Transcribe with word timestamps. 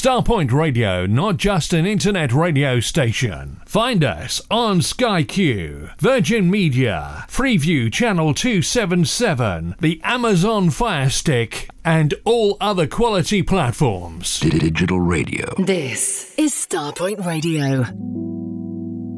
Starpoint 0.00 0.50
Radio, 0.50 1.04
not 1.04 1.36
just 1.36 1.74
an 1.74 1.84
internet 1.84 2.32
radio 2.32 2.80
station. 2.80 3.60
Find 3.66 4.02
us 4.02 4.40
on 4.50 4.80
Sky 4.80 5.22
Q, 5.22 5.90
Virgin 5.98 6.50
Media, 6.50 7.26
Freeview 7.28 7.92
Channel 7.92 8.32
277, 8.32 9.76
the 9.78 10.00
Amazon 10.02 10.70
Fire 10.70 11.10
Stick, 11.10 11.68
and 11.84 12.14
all 12.24 12.56
other 12.62 12.86
quality 12.86 13.42
platforms. 13.42 14.40
Digital 14.40 15.00
radio. 15.00 15.52
This 15.58 16.34
is 16.38 16.54
Starpoint 16.54 17.26
Radio. 17.26 17.84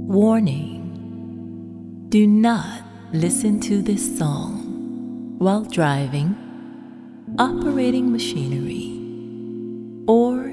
Warning 0.08 0.80
Do 2.08 2.26
not 2.26 2.82
listen 3.12 3.60
to 3.60 3.82
this 3.82 4.18
song 4.18 5.36
while 5.38 5.62
driving, 5.62 6.34
operating 7.38 8.10
machinery, 8.10 8.98
or 10.08 10.51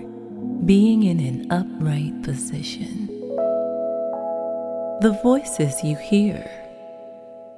being 0.70 1.01
in 1.01 1.20
an 1.20 1.51
upright 1.51 2.21
position. 2.21 3.07
The 5.01 5.19
voices 5.23 5.83
you 5.83 5.95
hear 5.95 6.47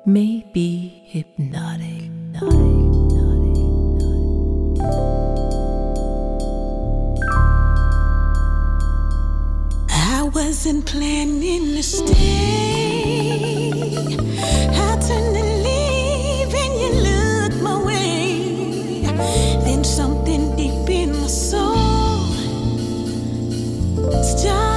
may 0.06 0.46
be 0.54 1.04
hypnotic. 1.08 2.10
I 9.90 10.32
wasn't 10.34 10.86
planning 10.86 11.76
to 11.76 11.84
stay. 11.84 12.16
I 14.72 15.01
started 24.20 24.71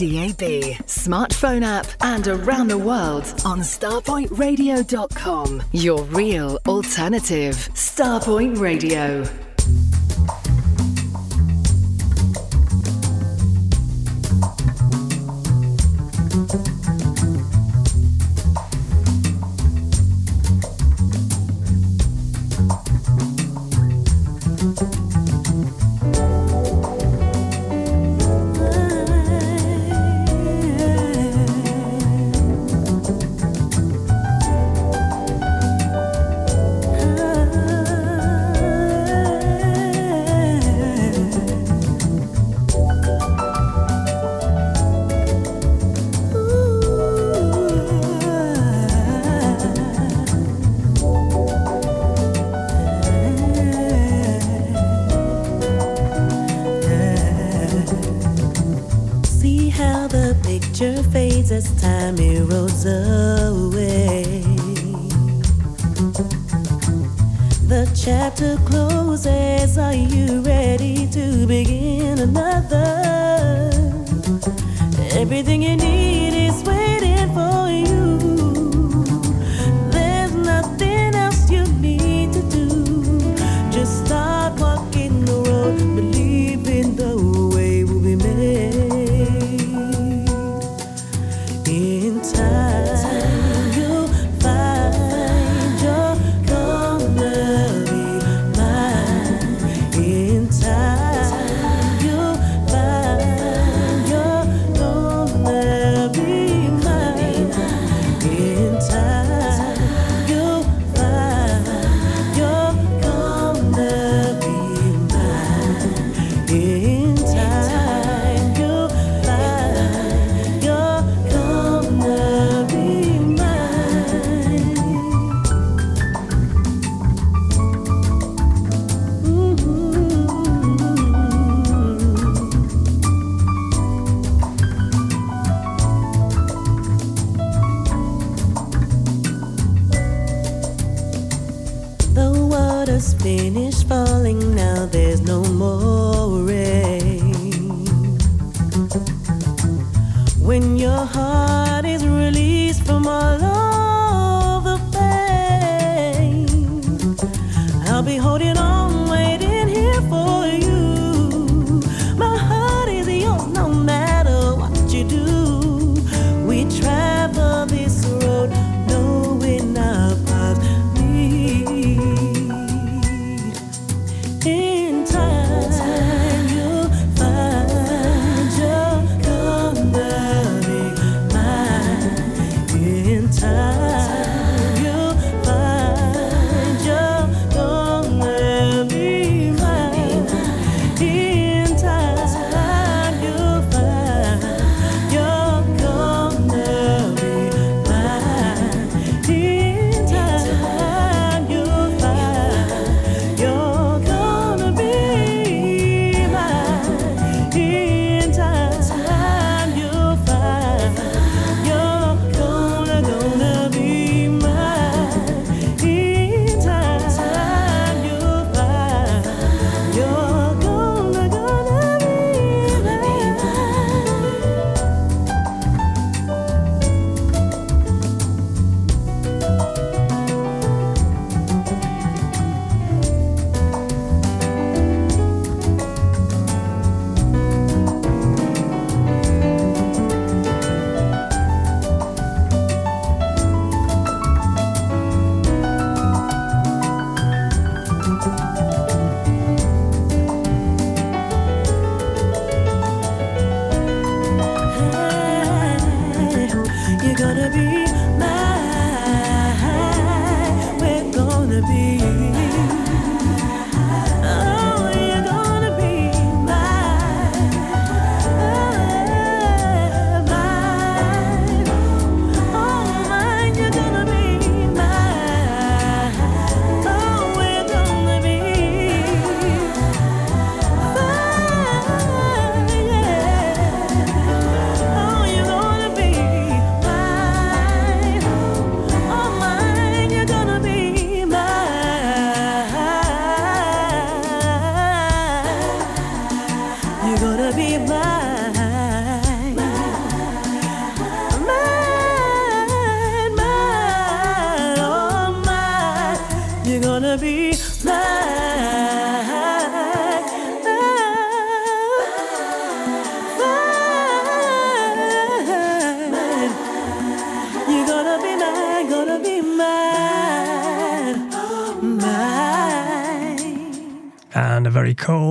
DAB, 0.00 0.80
smartphone 0.86 1.62
app, 1.62 1.86
and 2.00 2.26
around 2.26 2.68
the 2.68 2.78
world 2.78 3.24
on 3.44 3.60
starpointradio.com. 3.60 5.62
Your 5.72 6.02
real 6.04 6.58
alternative. 6.66 7.56
Starpoint 7.74 8.58
Radio. 8.58 9.26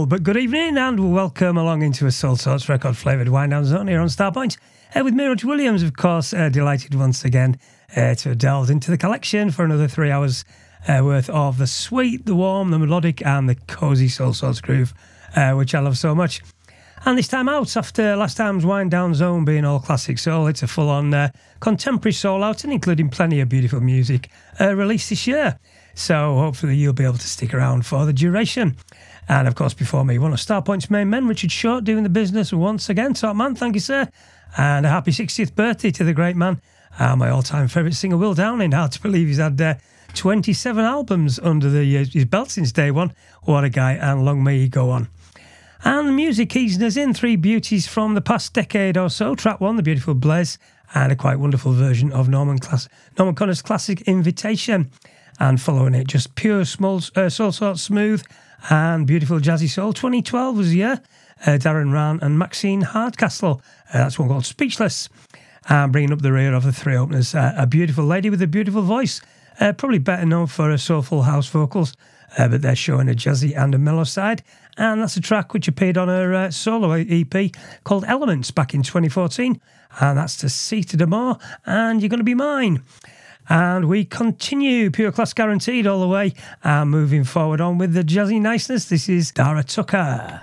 But 0.09 0.23
good 0.23 0.37
evening 0.37 0.75
and 0.75 1.13
welcome 1.13 1.55
along 1.55 1.83
into 1.83 2.07
a 2.07 2.11
Soul 2.11 2.35
Sorts 2.35 2.67
record 2.67 2.97
flavoured 2.97 3.29
wind 3.29 3.51
down 3.51 3.63
zone 3.65 3.87
here 3.87 4.01
on 4.01 4.07
Starpoint. 4.07 4.57
Uh, 4.95 5.03
with 5.03 5.13
me, 5.13 5.25
Roger 5.25 5.45
Williams, 5.45 5.83
of 5.83 5.95
course, 5.95 6.33
uh, 6.33 6.49
delighted 6.49 6.95
once 6.95 7.23
again 7.23 7.59
uh, 7.95 8.15
to 8.15 8.29
have 8.29 8.39
delved 8.39 8.71
into 8.71 8.89
the 8.89 8.97
collection 8.97 9.51
for 9.51 9.63
another 9.63 9.87
three 9.87 10.09
hours 10.09 10.45
uh, 10.87 11.01
worth 11.03 11.29
of 11.29 11.59
the 11.59 11.67
sweet, 11.67 12.25
the 12.25 12.33
warm, 12.33 12.71
the 12.71 12.79
melodic, 12.79 13.23
and 13.23 13.47
the 13.47 13.53
cosy 13.53 14.07
Soul 14.07 14.33
Sorts 14.33 14.61
groove, 14.61 14.95
uh, 15.35 15.51
which 15.51 15.75
I 15.75 15.79
love 15.79 15.95
so 15.95 16.15
much. 16.15 16.41
And 17.05 17.15
this 17.15 17.27
time 17.27 17.47
out, 17.47 17.77
after 17.77 18.15
last 18.15 18.35
time's 18.35 18.65
wind 18.65 18.89
down 18.89 19.13
zone 19.13 19.45
being 19.45 19.63
all 19.63 19.79
classic 19.79 20.17
soul, 20.17 20.47
it's 20.47 20.63
a 20.63 20.67
full 20.67 20.89
on 20.89 21.13
uh, 21.13 21.29
contemporary 21.59 22.13
soul 22.13 22.43
out 22.43 22.63
and 22.63 22.73
including 22.73 23.09
plenty 23.09 23.41
of 23.41 23.49
beautiful 23.49 23.79
music 23.79 24.31
released 24.59 25.11
this 25.11 25.27
year. 25.27 25.59
So 25.93 26.35
hopefully 26.37 26.77
you'll 26.77 26.93
be 26.93 27.03
able 27.03 27.17
to 27.17 27.27
stick 27.27 27.53
around 27.53 27.85
for 27.85 28.05
the 28.05 28.13
duration. 28.13 28.75
And 29.29 29.47
of 29.47 29.53
course, 29.53 29.75
before 29.75 30.03
me, 30.03 30.17
one 30.17 30.33
of 30.33 30.39
Starpoint's 30.39 30.89
main 30.89 31.11
men, 31.11 31.27
Richard 31.27 31.51
Short, 31.51 31.83
doing 31.83 32.01
the 32.01 32.09
business 32.09 32.51
once 32.51 32.89
again. 32.89 33.13
Top 33.13 33.35
man, 33.35 33.53
thank 33.53 33.75
you, 33.75 33.79
sir. 33.79 34.09
And 34.57 34.87
a 34.87 34.89
happy 34.89 35.11
60th 35.11 35.53
birthday 35.53 35.91
to 35.91 36.03
the 36.03 36.13
great 36.13 36.35
man. 36.35 36.59
Uh, 36.97 37.15
my 37.15 37.29
all 37.29 37.43
time 37.43 37.67
favourite 37.67 37.93
singer, 37.93 38.17
Will 38.17 38.33
Downing. 38.33 38.71
Hard 38.71 38.91
to 38.93 39.01
believe 39.01 39.27
he's 39.27 39.37
had 39.37 39.61
uh, 39.61 39.75
27 40.15 40.83
albums 40.83 41.39
under 41.43 41.69
the, 41.69 41.99
uh, 41.99 42.05
his 42.11 42.25
belt 42.25 42.49
since 42.49 42.71
day 42.71 42.89
one. 42.89 43.13
What 43.43 43.63
a 43.63 43.69
guy, 43.69 43.93
and 43.93 44.25
long 44.25 44.43
may 44.43 44.57
he 44.57 44.67
go 44.67 44.89
on. 44.89 45.09
And 45.83 46.07
the 46.07 46.11
music 46.11 46.55
easing 46.55 46.83
us 46.83 46.97
in 46.97 47.13
three 47.13 47.35
beauties 47.35 47.87
from 47.87 48.15
the 48.15 48.21
past 48.21 48.55
decade 48.55 48.97
or 48.97 49.11
so. 49.11 49.35
Track 49.35 49.61
one, 49.61 49.75
the 49.75 49.83
beautiful 49.83 50.15
Bléz, 50.15 50.57
and 50.95 51.11
a 51.11 51.15
quite 51.15 51.37
wonderful 51.37 51.73
version 51.73 52.11
of 52.11 52.29
Norman, 52.29 52.57
Class- 52.57 52.89
Norman 53.19 53.35
Connors' 53.35 53.61
classic 53.61 54.01
Invitation. 54.01 54.89
And 55.39 55.61
following 55.61 55.93
it, 55.93 56.07
just 56.07 56.33
pure 56.33 56.65
small, 56.65 57.01
uh, 57.15 57.29
soul 57.29 57.51
sort 57.51 57.77
smooth 57.77 58.23
and 58.69 59.07
Beautiful 59.07 59.39
Jazzy 59.39 59.69
Soul. 59.69 59.93
2012 59.93 60.57
was 60.57 60.69
the 60.69 60.77
year. 60.77 61.01
Uh, 61.45 61.51
Darren 61.51 61.93
Rahn 61.93 62.19
and 62.21 62.37
Maxine 62.37 62.81
Hardcastle. 62.81 63.61
Uh, 63.93 63.97
that's 63.97 64.19
one 64.19 64.27
called 64.27 64.45
Speechless. 64.45 65.09
And 65.69 65.91
bringing 65.91 66.11
up 66.11 66.21
the 66.21 66.33
rear 66.33 66.53
of 66.53 66.63
the 66.63 66.73
three 66.73 66.95
openers, 66.95 67.35
uh, 67.35 67.53
a 67.55 67.67
beautiful 67.67 68.03
lady 68.03 68.29
with 68.29 68.41
a 68.41 68.47
beautiful 68.47 68.81
voice. 68.81 69.21
Uh, 69.59 69.73
probably 69.73 69.99
better 69.99 70.25
known 70.25 70.47
for 70.47 70.69
her 70.69 70.77
soulful 70.77 71.23
house 71.23 71.47
vocals, 71.47 71.93
uh, 72.37 72.47
but 72.47 72.61
they're 72.61 72.75
showing 72.75 73.09
a 73.09 73.13
jazzy 73.13 73.57
and 73.57 73.75
a 73.75 73.77
mellow 73.77 74.03
side. 74.03 74.41
And 74.77 75.01
that's 75.01 75.17
a 75.17 75.21
track 75.21 75.53
which 75.53 75.67
appeared 75.67 75.97
on 75.97 76.07
her 76.07 76.33
uh, 76.33 76.51
solo 76.51 76.91
EP 76.91 77.51
called 77.83 78.05
Elements 78.05 78.51
back 78.51 78.73
in 78.73 78.83
2014. 78.83 79.59
And 79.99 80.17
that's 80.17 80.37
Tasita 80.37 80.97
D'Mour, 80.97 81.37
and 81.65 82.01
You're 82.01 82.09
Gonna 82.09 82.23
Be 82.23 82.35
Mine. 82.35 82.83
And 83.49 83.89
we 83.89 84.05
continue, 84.05 84.91
pure 84.91 85.11
class 85.11 85.33
guaranteed 85.33 85.87
all 85.87 85.99
the 85.99 86.07
way. 86.07 86.35
And 86.63 86.91
moving 86.91 87.23
forward 87.23 87.59
on 87.59 87.79
with 87.79 87.93
the 87.93 88.03
jazzy 88.03 88.39
niceness, 88.39 88.85
this 88.89 89.09
is 89.09 89.31
Dara 89.31 89.63
Tucker. 89.63 90.39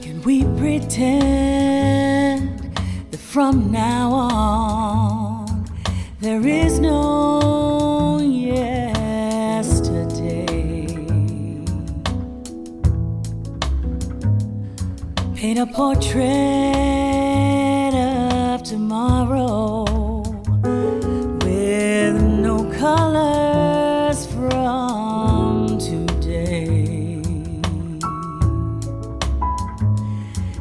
Can 0.00 0.22
we 0.24 0.44
pretend 0.60 1.18
that 3.10 3.18
from 3.18 3.72
now 3.72 4.12
on 4.12 5.66
there 6.20 6.46
is 6.46 6.78
no 6.78 7.67
Paint 15.58 15.70
a 15.70 15.74
portrait 15.74 16.22
of 17.92 18.62
tomorrow 18.62 19.82
with 21.42 22.22
no 22.22 22.62
colors 22.78 24.26
from 24.26 25.78
today. 25.78 27.20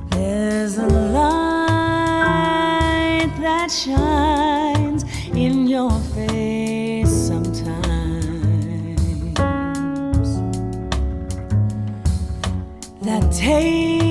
There's 0.10 0.80
a 0.80 0.88
light 0.88 2.18
that 3.40 3.70
shines 3.70 5.04
in 5.36 5.68
your 5.68 5.92
face 6.16 7.12
sometimes 7.12 7.78
that 13.04 13.32
takes 13.32 14.07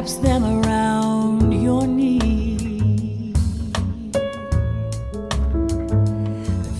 wraps 0.00 0.16
them 0.16 0.44
around 0.44 1.52
your 1.52 1.86
knee. 1.86 3.34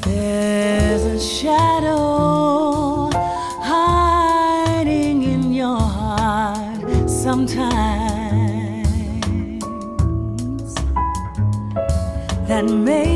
There's 0.07 1.05
a 1.05 1.21
shadow 1.21 3.11
hiding 3.63 5.23
in 5.23 5.53
your 5.53 5.79
heart 5.79 7.11
sometimes 7.11 7.61
that 12.49 12.65
makes 12.65 13.10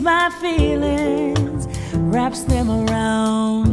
my 0.00 0.30
feelings, 0.40 1.66
wraps 1.94 2.44
them 2.44 2.70
around 2.70 3.63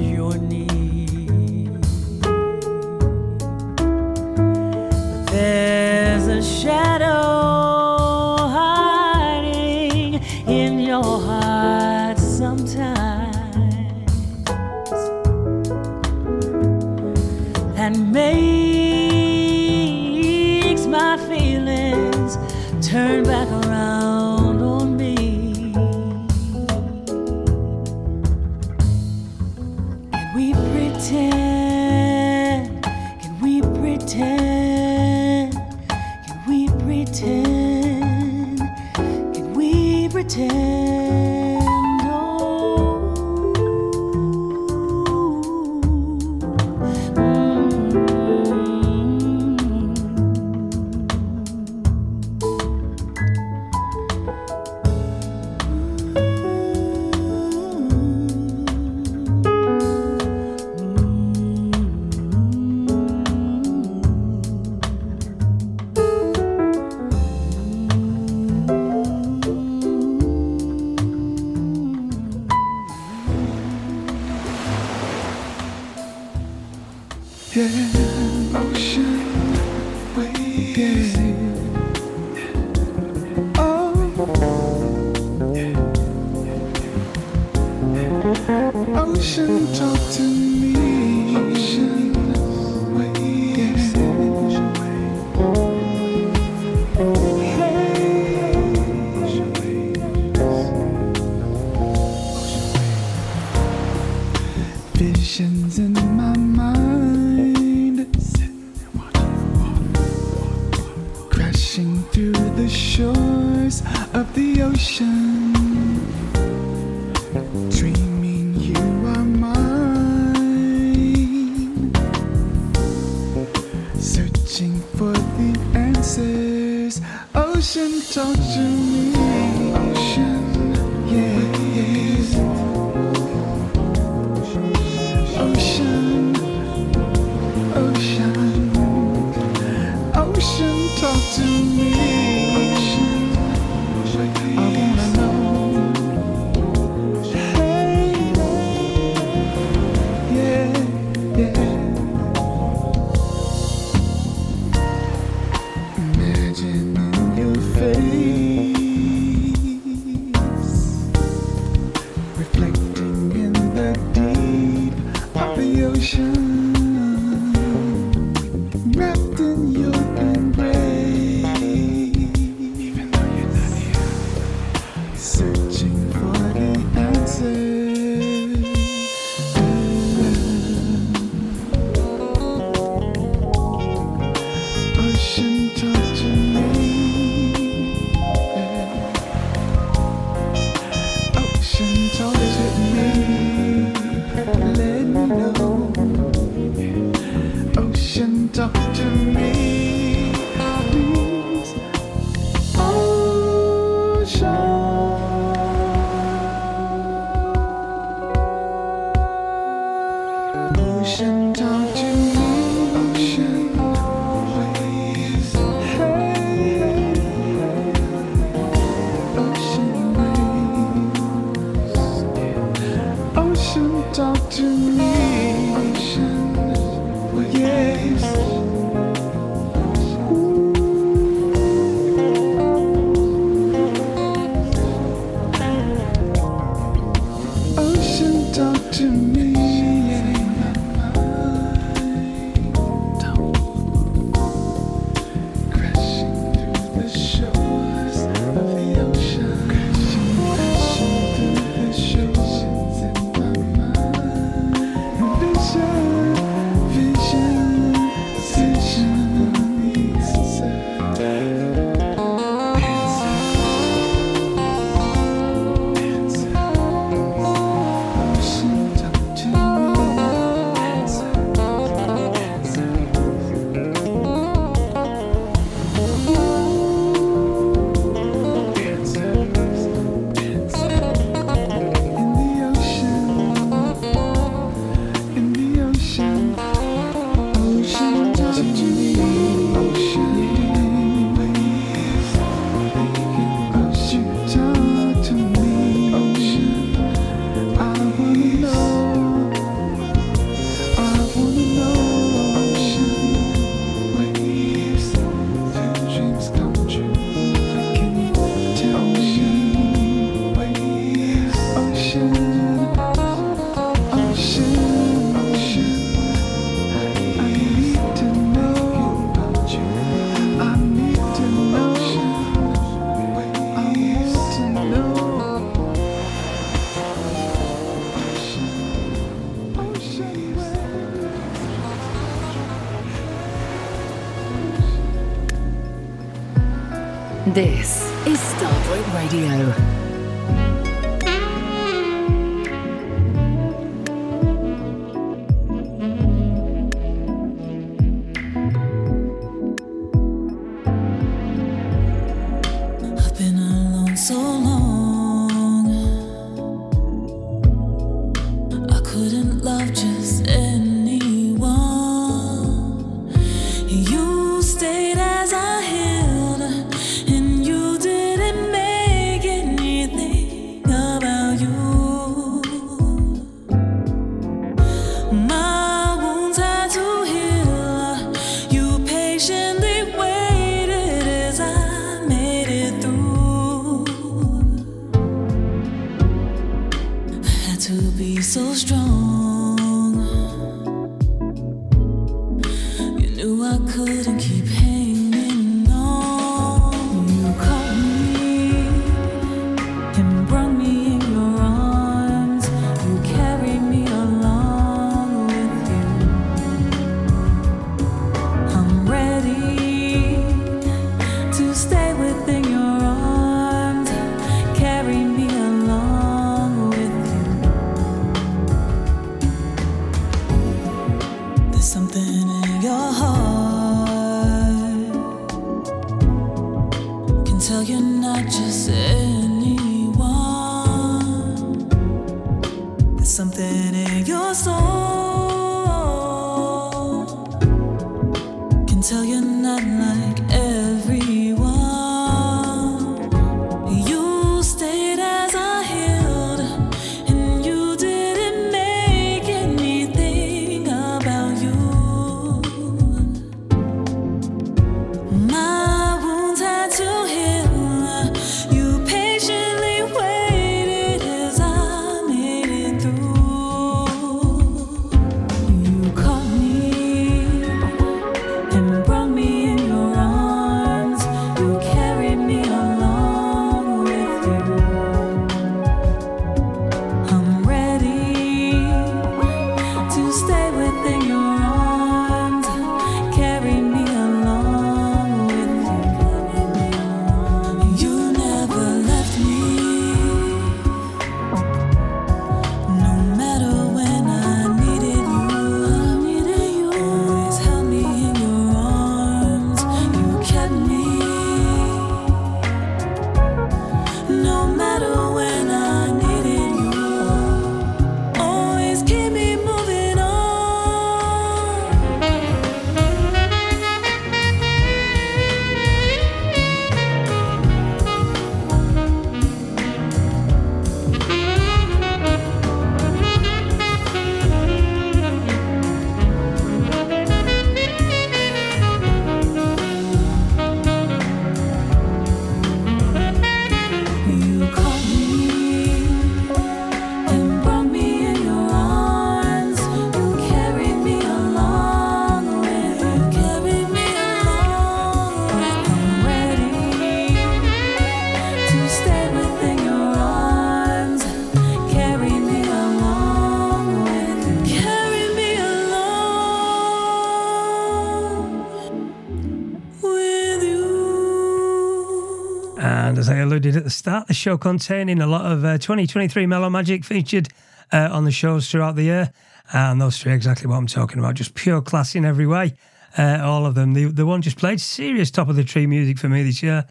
start, 564.01 564.27
the 564.27 564.33
show 564.33 564.57
containing 564.57 565.21
a 565.21 565.27
lot 565.27 565.45
of 565.45 565.63
uh, 565.63 565.77
2023 565.77 566.47
Mellow 566.47 566.71
Magic 566.71 567.05
featured 567.05 567.49
uh, 567.93 568.09
on 568.11 568.25
the 568.25 568.31
shows 568.31 568.67
throughout 568.67 568.95
the 568.95 569.03
year. 569.03 569.31
And 569.73 570.01
those 570.01 570.17
three 570.17 570.33
exactly 570.33 570.65
what 570.65 570.77
I'm 570.77 570.87
talking 570.87 571.19
about. 571.19 571.35
Just 571.35 571.53
pure 571.53 571.83
class 571.83 572.15
in 572.15 572.25
every 572.25 572.47
way. 572.47 572.73
Uh, 573.15 573.37
all 573.43 573.67
of 573.67 573.75
them. 573.75 573.93
The, 573.93 574.05
the 574.05 574.25
one 574.25 574.41
just 574.41 574.57
played 574.57 574.81
serious 574.81 575.29
top 575.29 575.49
of 575.49 575.55
the 575.55 575.63
tree 575.63 575.85
music 575.85 576.17
for 576.17 576.29
me 576.29 576.41
this 576.41 576.63
year. 576.63 576.87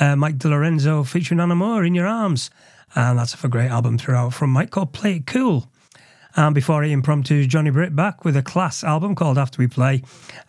Uh, 0.00 0.16
Mike 0.16 0.38
Di 0.38 0.48
Lorenzo 0.48 1.04
featuring 1.04 1.38
Anna 1.38 1.54
Moore 1.54 1.84
in 1.84 1.94
Your 1.94 2.06
Arms. 2.06 2.50
And 2.94 3.18
that's 3.18 3.44
a 3.44 3.48
great 3.48 3.68
album 3.68 3.98
throughout 3.98 4.32
from 4.32 4.48
Mike 4.48 4.70
called 4.70 4.94
Play 4.94 5.16
It 5.16 5.26
Cool. 5.26 5.68
And 6.34 6.54
before 6.54 6.82
it, 6.82 6.90
impromptu 6.90 7.46
Johnny 7.46 7.68
Britt 7.68 7.94
back 7.94 8.24
with 8.24 8.38
a 8.38 8.42
class 8.42 8.82
album 8.82 9.14
called 9.14 9.36
After 9.36 9.58
We 9.58 9.68
Play, 9.68 10.02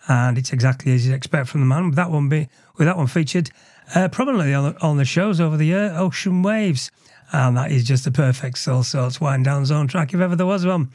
and 0.07 0.35
it's 0.35 0.51
exactly 0.51 0.93
as 0.93 1.05
you'd 1.05 1.13
expect 1.13 1.47
from 1.47 1.59
the 1.59 1.67
man. 1.67 1.87
With 1.87 1.95
that 1.95 2.09
one, 2.09 2.27
be, 2.27 2.47
with 2.77 2.87
that 2.87 2.97
one 2.97 3.05
featured 3.05 3.51
uh, 3.93 4.07
prominently 4.07 4.53
on 4.53 4.73
the, 4.73 4.81
on 4.81 4.97
the 4.97 5.05
shows 5.05 5.39
over 5.39 5.57
the 5.57 5.65
year, 5.65 5.93
Ocean 5.95 6.41
Waves, 6.41 6.91
and 7.31 7.57
that 7.57 7.71
is 7.71 7.83
just 7.83 8.07
a 8.07 8.11
perfect 8.11 8.57
Soulsorts 8.57 9.19
wind 9.21 9.45
down 9.45 9.65
zone 9.65 9.87
track 9.87 10.13
if 10.13 10.19
ever 10.19 10.35
there 10.35 10.45
was 10.45 10.65
one. 10.65 10.89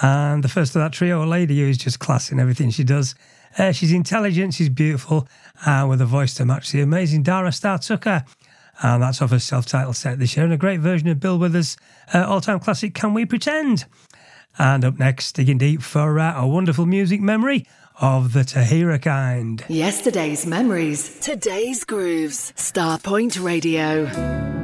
And 0.00 0.42
the 0.42 0.48
first 0.48 0.74
of 0.74 0.80
that 0.80 0.92
trio, 0.92 1.22
a 1.22 1.26
lady 1.26 1.58
who 1.60 1.68
is 1.68 1.76
just 1.76 1.98
class 1.98 2.32
in 2.32 2.40
everything 2.40 2.70
she 2.70 2.84
does. 2.84 3.14
Uh, 3.58 3.72
she's 3.72 3.92
intelligent, 3.92 4.54
she's 4.54 4.70
beautiful, 4.70 5.28
and 5.66 5.90
with 5.90 6.00
a 6.00 6.06
voice 6.06 6.34
to 6.34 6.46
match 6.46 6.72
the 6.72 6.80
amazing 6.80 7.22
Dara 7.22 7.52
Starr 7.52 7.78
Tucker. 7.78 8.24
And 8.82 9.02
that's 9.02 9.20
off 9.20 9.30
her 9.30 9.38
self 9.38 9.66
titled 9.66 9.96
set 9.96 10.18
this 10.18 10.36
year, 10.36 10.44
and 10.44 10.54
a 10.54 10.58
great 10.58 10.80
version 10.80 11.08
of 11.08 11.20
Bill 11.20 11.38
Withers' 11.38 11.76
uh, 12.14 12.24
all 12.26 12.40
time 12.40 12.60
classic, 12.60 12.94
Can 12.94 13.12
We 13.12 13.26
Pretend? 13.26 13.84
And 14.58 14.84
up 14.84 14.98
next, 14.98 15.32
digging 15.32 15.58
deep 15.58 15.82
for 15.82 16.18
uh, 16.18 16.40
a 16.40 16.46
wonderful 16.46 16.86
music 16.86 17.20
memory 17.20 17.66
of 18.00 18.32
the 18.32 18.40
Tahira 18.40 19.00
kind. 19.00 19.64
Yesterday's 19.68 20.46
memories, 20.46 21.18
today's 21.20 21.84
grooves. 21.84 22.52
Starpoint 22.56 23.42
Radio. 23.42 24.61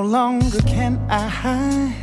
no 0.00 0.06
longer 0.06 0.62
can 0.62 0.98
I 1.10 1.28
hide 1.28 1.94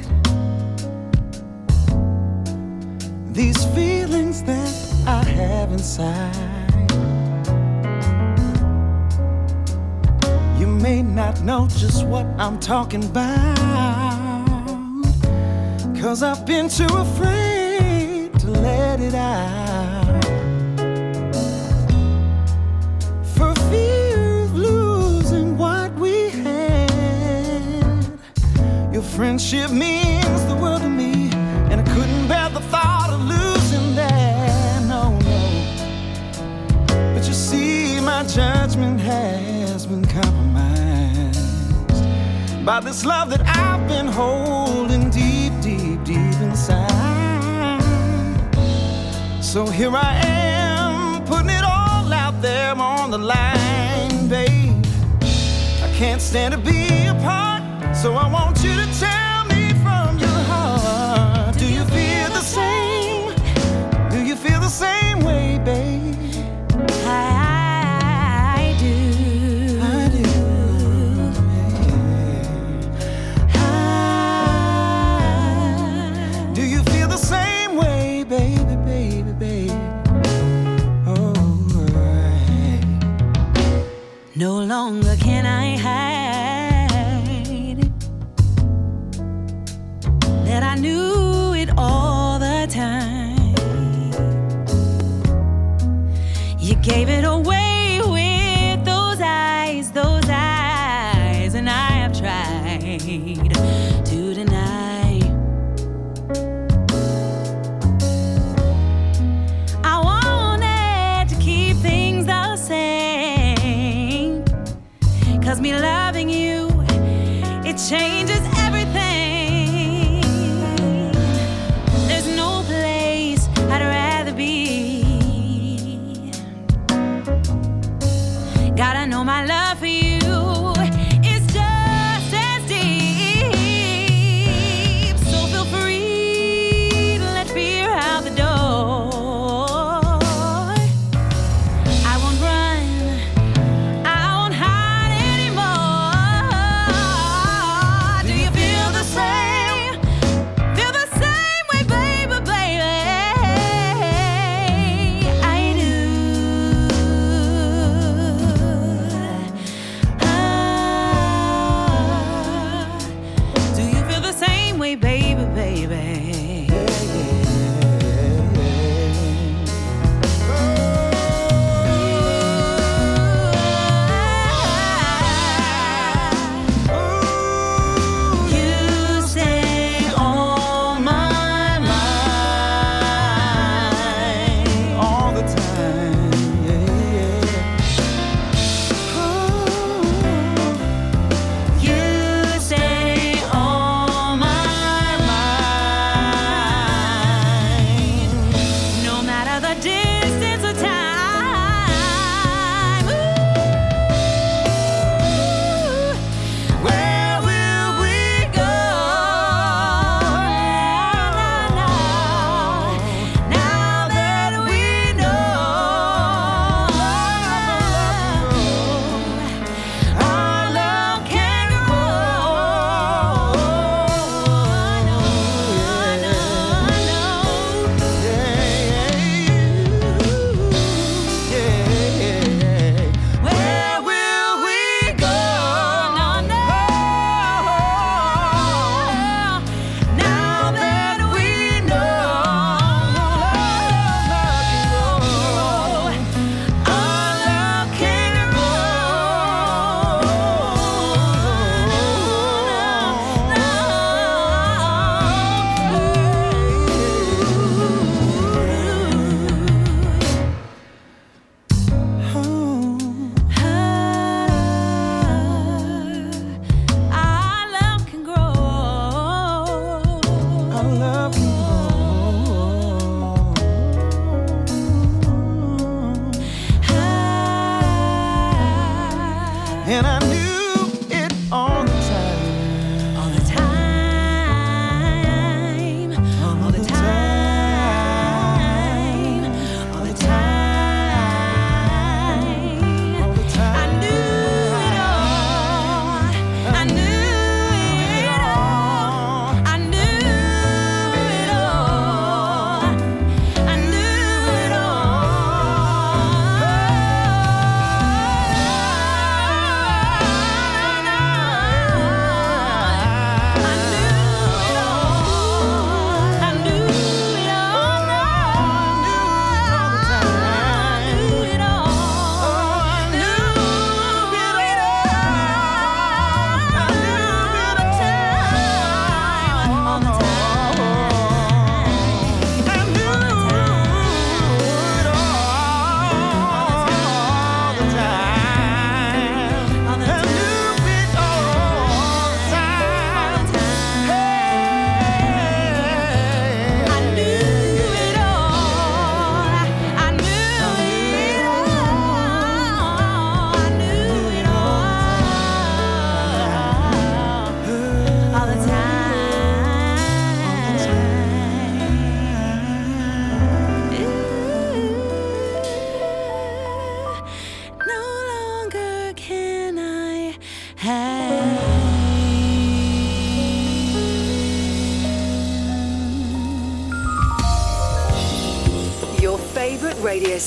these 3.33 3.65
feelings 3.73 4.43
that 4.43 4.71
I 5.07 5.23
have 5.23 5.71
inside. 5.71 6.71
You 10.59 10.67
may 10.67 11.01
not 11.01 11.41
know 11.41 11.67
just 11.69 12.05
what 12.05 12.27
I'm 12.37 12.59
talking 12.59 13.03
about, 13.03 13.57
cause 15.99 16.21
I've 16.21 16.45
been 16.45 16.69
too 16.69 16.85
afraid. 16.85 17.36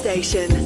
Station, 0.00 0.59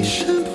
The 0.00 0.06
patient 0.06 0.49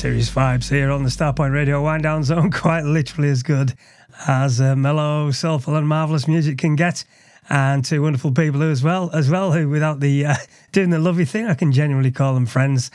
serious 0.00 0.30
vibes 0.30 0.70
here 0.70 0.90
on 0.90 1.02
the 1.02 1.10
Starpoint 1.10 1.52
Radio 1.52 1.82
Wind 1.82 2.04
Down 2.04 2.24
Zone, 2.24 2.50
quite 2.50 2.84
literally 2.84 3.28
as 3.28 3.42
good 3.42 3.74
as 4.26 4.58
uh, 4.58 4.74
mellow, 4.74 5.30
soulful, 5.30 5.76
and 5.76 5.86
marvelous 5.86 6.26
music 6.26 6.56
can 6.56 6.74
get. 6.74 7.04
And 7.50 7.84
two 7.84 8.00
wonderful 8.00 8.32
people 8.32 8.62
as 8.62 8.82
well, 8.82 9.10
as 9.10 9.28
well, 9.28 9.52
who 9.52 9.68
without 9.68 10.00
the 10.00 10.24
uh, 10.24 10.36
doing 10.72 10.88
the 10.88 10.98
lovely 10.98 11.26
thing, 11.26 11.44
I 11.44 11.52
can 11.52 11.70
genuinely 11.70 12.12
call 12.12 12.32
them 12.32 12.46
friends. 12.46 12.90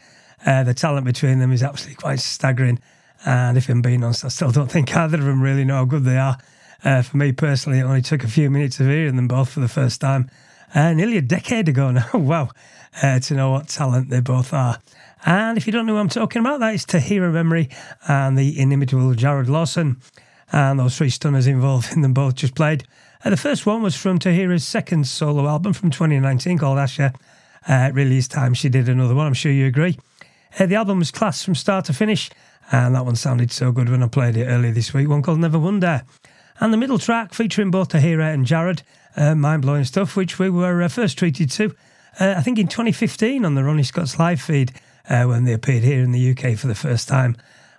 Uh, 0.47 0.63
the 0.63 0.73
talent 0.73 1.05
between 1.05 1.37
them 1.37 1.51
is 1.51 1.61
absolutely 1.61 2.01
quite 2.01 2.21
staggering. 2.21 2.79
And 3.23 3.55
if 3.55 3.69
I'm 3.69 3.83
being 3.83 4.03
honest, 4.03 4.25
I 4.25 4.29
still 4.29 4.49
don't 4.49 4.71
think 4.71 4.97
either 4.97 5.19
of 5.19 5.25
them 5.25 5.43
really 5.43 5.63
know 5.63 5.75
how 5.75 5.85
good 5.85 6.05
they 6.05 6.17
are. 6.17 6.39
Uh, 6.83 7.03
for 7.03 7.17
me 7.17 7.31
personally, 7.31 7.81
it 7.81 7.83
only 7.83 8.01
took 8.01 8.23
a 8.23 8.27
few 8.27 8.49
minutes 8.49 8.79
of 8.79 8.87
hearing 8.87 9.15
them 9.15 9.27
both 9.27 9.49
for 9.49 9.59
the 9.59 9.67
first 9.67 10.01
time, 10.01 10.27
uh, 10.73 10.91
nearly 10.93 11.17
a 11.17 11.21
decade 11.21 11.69
ago 11.69 11.91
now. 11.91 12.09
wow, 12.15 12.49
uh, 13.03 13.19
to 13.19 13.35
know 13.35 13.51
what 13.51 13.67
talent 13.67 14.09
they 14.09 14.21
both 14.21 14.53
are. 14.53 14.79
And 15.25 15.57
if 15.57 15.65
you 15.65 15.73
don't 15.73 15.87
know 15.87 15.93
who 15.93 15.99
I'm 15.99 16.07
talking 16.07 16.39
about, 16.39 16.59
that 16.59 16.75
is 16.75 16.85
Tahira 16.85 17.33
Memory 17.33 17.69
and 18.07 18.37
the 18.37 18.59
inimitable 18.59 19.13
Jarrod 19.13 19.49
Lawson. 19.49 19.99
And 20.51 20.79
those 20.79 20.95
three 20.95 21.09
stunners 21.09 21.47
involved 21.47 21.91
in 21.93 22.01
them 22.01 22.13
both 22.13 22.35
just 22.35 22.53
played. 22.53 22.85
Uh, 23.23 23.31
the 23.31 23.37
first 23.37 23.65
one 23.65 23.81
was 23.81 23.95
from 23.95 24.19
Tahira's 24.19 24.63
second 24.63 25.07
solo 25.07 25.47
album 25.47 25.73
from 25.73 25.89
2019 25.89 26.59
called 26.59 26.77
Asha. 26.77 27.15
Uh, 27.67 27.89
really 27.91 28.17
is 28.17 28.27
time 28.27 28.53
she 28.53 28.69
did 28.69 28.87
another 28.87 29.15
one, 29.15 29.25
I'm 29.25 29.33
sure 29.33 29.51
you 29.51 29.65
agree. 29.65 29.97
Uh, 30.59 30.67
the 30.67 30.75
album 30.75 30.99
was 30.99 31.09
class 31.09 31.43
from 31.43 31.55
start 31.55 31.85
to 31.85 31.93
finish, 31.93 32.29
and 32.71 32.93
that 32.93 33.03
one 33.03 33.15
sounded 33.15 33.51
so 33.51 33.71
good 33.71 33.89
when 33.89 34.03
I 34.03 34.07
played 34.07 34.37
it 34.37 34.45
earlier 34.45 34.71
this 34.71 34.93
week, 34.93 35.09
one 35.09 35.23
called 35.23 35.39
Never 35.39 35.57
Wonder. 35.57 36.03
And 36.59 36.71
the 36.71 36.77
middle 36.77 36.99
track 36.99 37.33
featuring 37.33 37.71
both 37.71 37.89
Tahira 37.89 38.31
and 38.31 38.45
Jarrod, 38.45 38.83
uh, 39.17 39.33
mind 39.33 39.63
blowing 39.63 39.85
stuff, 39.85 40.15
which 40.15 40.37
we 40.37 40.51
were 40.51 40.83
uh, 40.83 40.87
first 40.87 41.17
treated 41.17 41.49
to, 41.51 41.75
uh, 42.19 42.35
I 42.37 42.41
think 42.41 42.59
in 42.59 42.67
2015 42.67 43.43
on 43.43 43.55
the 43.55 43.63
Ronnie 43.63 43.83
Scott's 43.83 44.19
live 44.19 44.39
feed 44.39 44.71
uh, 45.09 45.23
when 45.25 45.43
they 45.43 45.53
appeared 45.53 45.83
here 45.83 46.03
in 46.03 46.11
the 46.11 46.31
UK 46.31 46.57
for 46.57 46.67
the 46.67 46.75
first 46.75 47.07
time. 47.07 47.35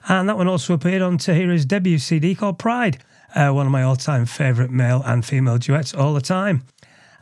And 0.08 0.28
that 0.28 0.36
one 0.36 0.48
also 0.48 0.74
appeared 0.74 1.02
on 1.02 1.18
Tahira's 1.18 1.66
debut 1.66 1.98
CD 1.98 2.34
called 2.34 2.58
Pride, 2.58 2.98
uh, 3.34 3.50
one 3.50 3.66
of 3.66 3.72
my 3.72 3.82
all 3.82 3.96
time 3.96 4.24
favourite 4.26 4.70
male 4.70 5.02
and 5.04 5.24
female 5.24 5.58
duets 5.58 5.92
all 5.92 6.14
the 6.14 6.20
time. 6.20 6.62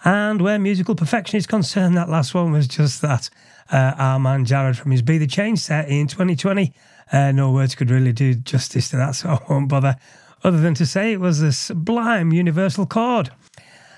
And 0.05 0.43
where 0.43 0.59
musical 0.59 0.95
perfection 0.95 1.39
is 1.39 1.47
concerned, 1.47 1.97
that 1.97 2.11
last 2.11 2.35
one 2.35 2.53
was 2.53 2.69
just 2.69 3.01
that. 3.03 3.31
Uh, 3.73 3.95
our 3.97 4.19
man 4.19 4.45
Jarrod 4.45 4.77
from 4.77 4.91
his 4.91 5.01
Be 5.01 5.17
the 5.17 5.27
Change 5.27 5.59
set 5.59 5.89
in 5.89 6.07
2020. 6.07 6.75
Uh, 7.11 7.33
no 7.33 7.51
words 7.51 7.75
could 7.75 7.91
really 7.91 8.13
do 8.13 8.35
justice 8.35 8.91
to 8.91 8.97
that, 8.97 9.13
so 9.15 9.31
I 9.31 9.41
won't 9.49 9.69
bother, 9.69 9.97
other 10.43 10.61
than 10.61 10.75
to 10.75 10.85
say 10.85 11.13
it 11.13 11.21
was 11.21 11.41
a 11.41 11.53
sublime 11.53 12.33
universal 12.33 12.85
chord. 12.85 13.31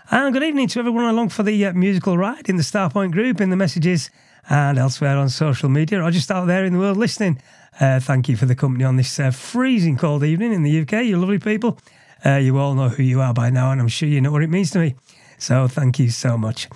And 0.09 0.33
good 0.33 0.45
evening 0.45 0.69
to 0.69 0.79
everyone 0.79 1.07
along 1.07 1.31
for 1.31 1.43
the 1.43 1.67
uh, 1.67 1.73
musical 1.73 2.17
ride 2.17 2.49
in 2.49 2.57
the 2.57 2.63
Starpoint 2.63 3.11
group, 3.11 3.41
in 3.41 3.51
the 3.51 3.57
messages, 3.57 4.09
and 4.49 4.79
elsewhere 4.79 5.17
on 5.17 5.29
social 5.29 5.69
media, 5.69 6.03
or 6.03 6.11
just 6.11 6.31
out 6.31 6.47
there 6.47 6.65
in 6.65 6.73
the 6.73 6.79
world 6.79 6.97
listening. 6.97 7.41
Uh, 7.81 8.01
thank 8.01 8.29
you 8.29 8.37
for 8.37 8.47
the 8.47 8.55
company 8.55 8.85
on 8.85 8.97
this 8.97 9.19
uh, 9.21 9.31
freezing 9.31 9.97
cold 9.97 10.25
evening 10.25 10.53
in 10.53 10.63
the 10.63 10.81
UK, 10.81 11.05
you 11.05 11.19
lovely 11.19 11.39
people. 11.39 11.79
Uh, 12.25 12.37
you 12.37 12.59
all 12.59 12.75
know 12.75 12.89
who 12.89 13.03
you 13.03 13.21
are 13.21 13.35
by 13.35 13.51
now, 13.51 13.71
and 13.71 13.81
I'm 13.81 13.89
sure 13.89 14.09
you 14.09 14.21
know 14.21 14.33
what 14.33 14.43
it 14.43 14.51
means 14.51 14.71
to 14.73 14.79
me. 14.79 14.95
So 15.39 15.69
thank 15.69 15.99
you 15.99 16.11
so 16.11 16.39
much. 16.39 16.69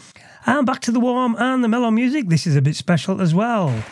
And 0.47 0.67
back 0.67 0.81
to 0.83 0.93
the 0.93 1.01
warm 1.01 1.37
and 1.39 1.65
the 1.65 1.69
mellow 1.69 1.91
music. 1.91 2.29
This 2.29 2.47
is 2.47 2.57
a 2.57 2.63
bit 2.63 2.77
special 2.77 3.21
as 3.21 3.35
well. 3.35 3.83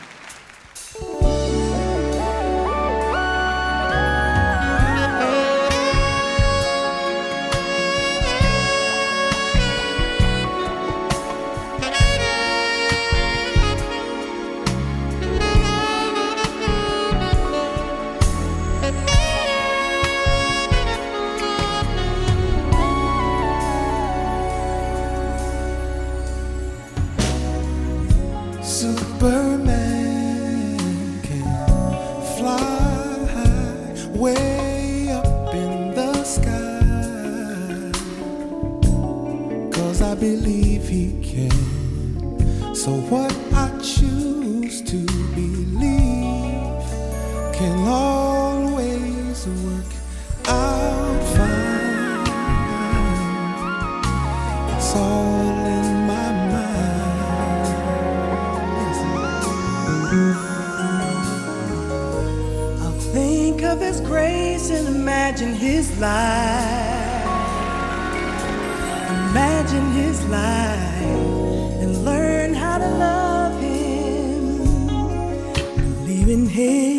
Believe 76.58 76.97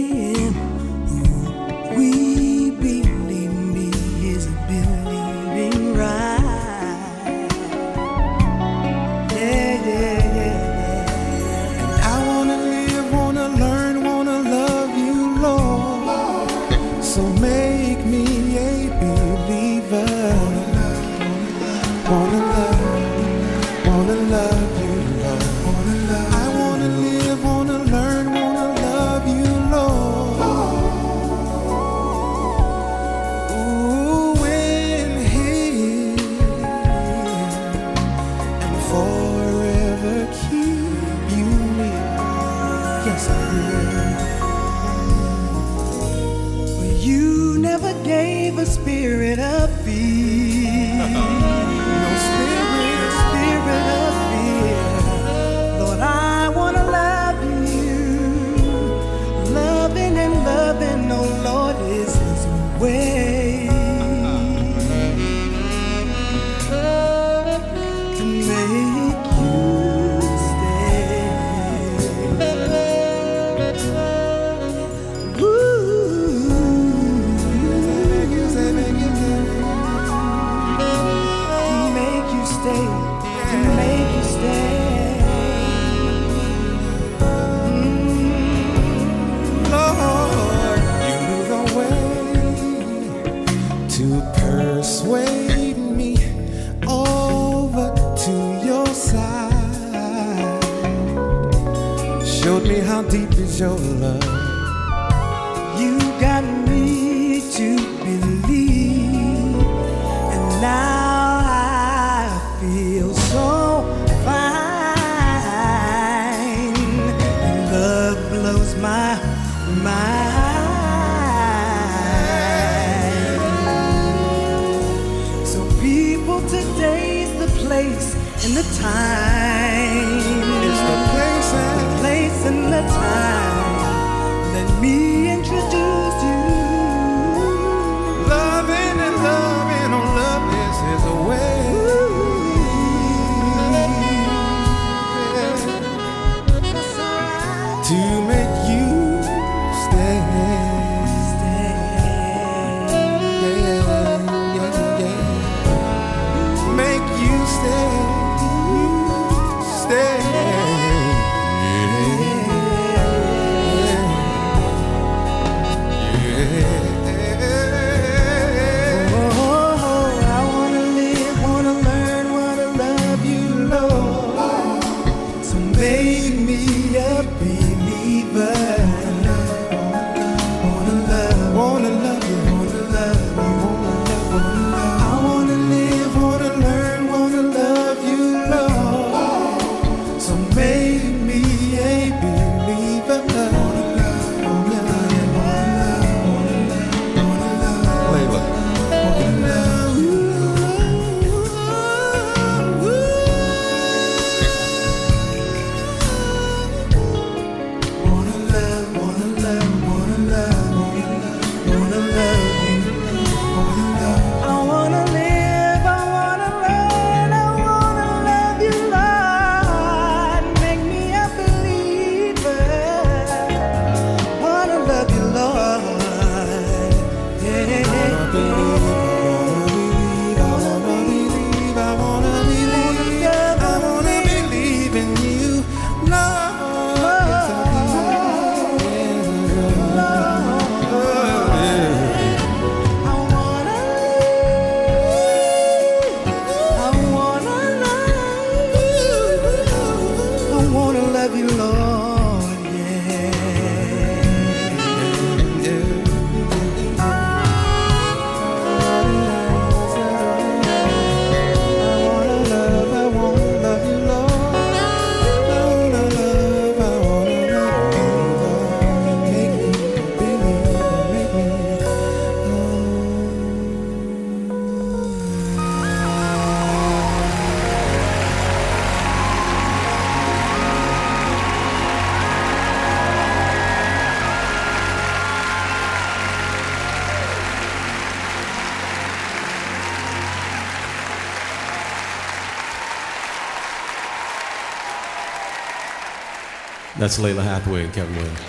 That's 297.00 297.18
Lalah 297.18 297.44
Hathaway 297.44 297.86
and 297.86 297.94
Kevin 297.94 298.14
Whalum. 298.14 298.49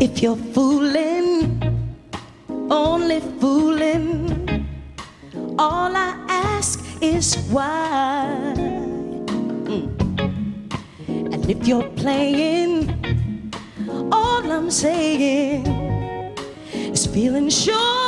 If 0.00 0.22
you're 0.22 0.36
fooling, 0.36 1.60
only 2.70 3.18
fooling, 3.40 4.68
all 5.58 5.90
I 5.96 6.14
ask 6.28 6.78
is 7.02 7.36
why. 7.50 8.54
Mm. 9.66 9.88
And 11.34 11.50
if 11.50 11.66
you're 11.66 11.90
playing, 11.96 12.94
all 14.12 14.52
I'm 14.52 14.70
saying 14.70 15.66
is 16.72 17.04
feeling 17.06 17.50
sure. 17.50 18.07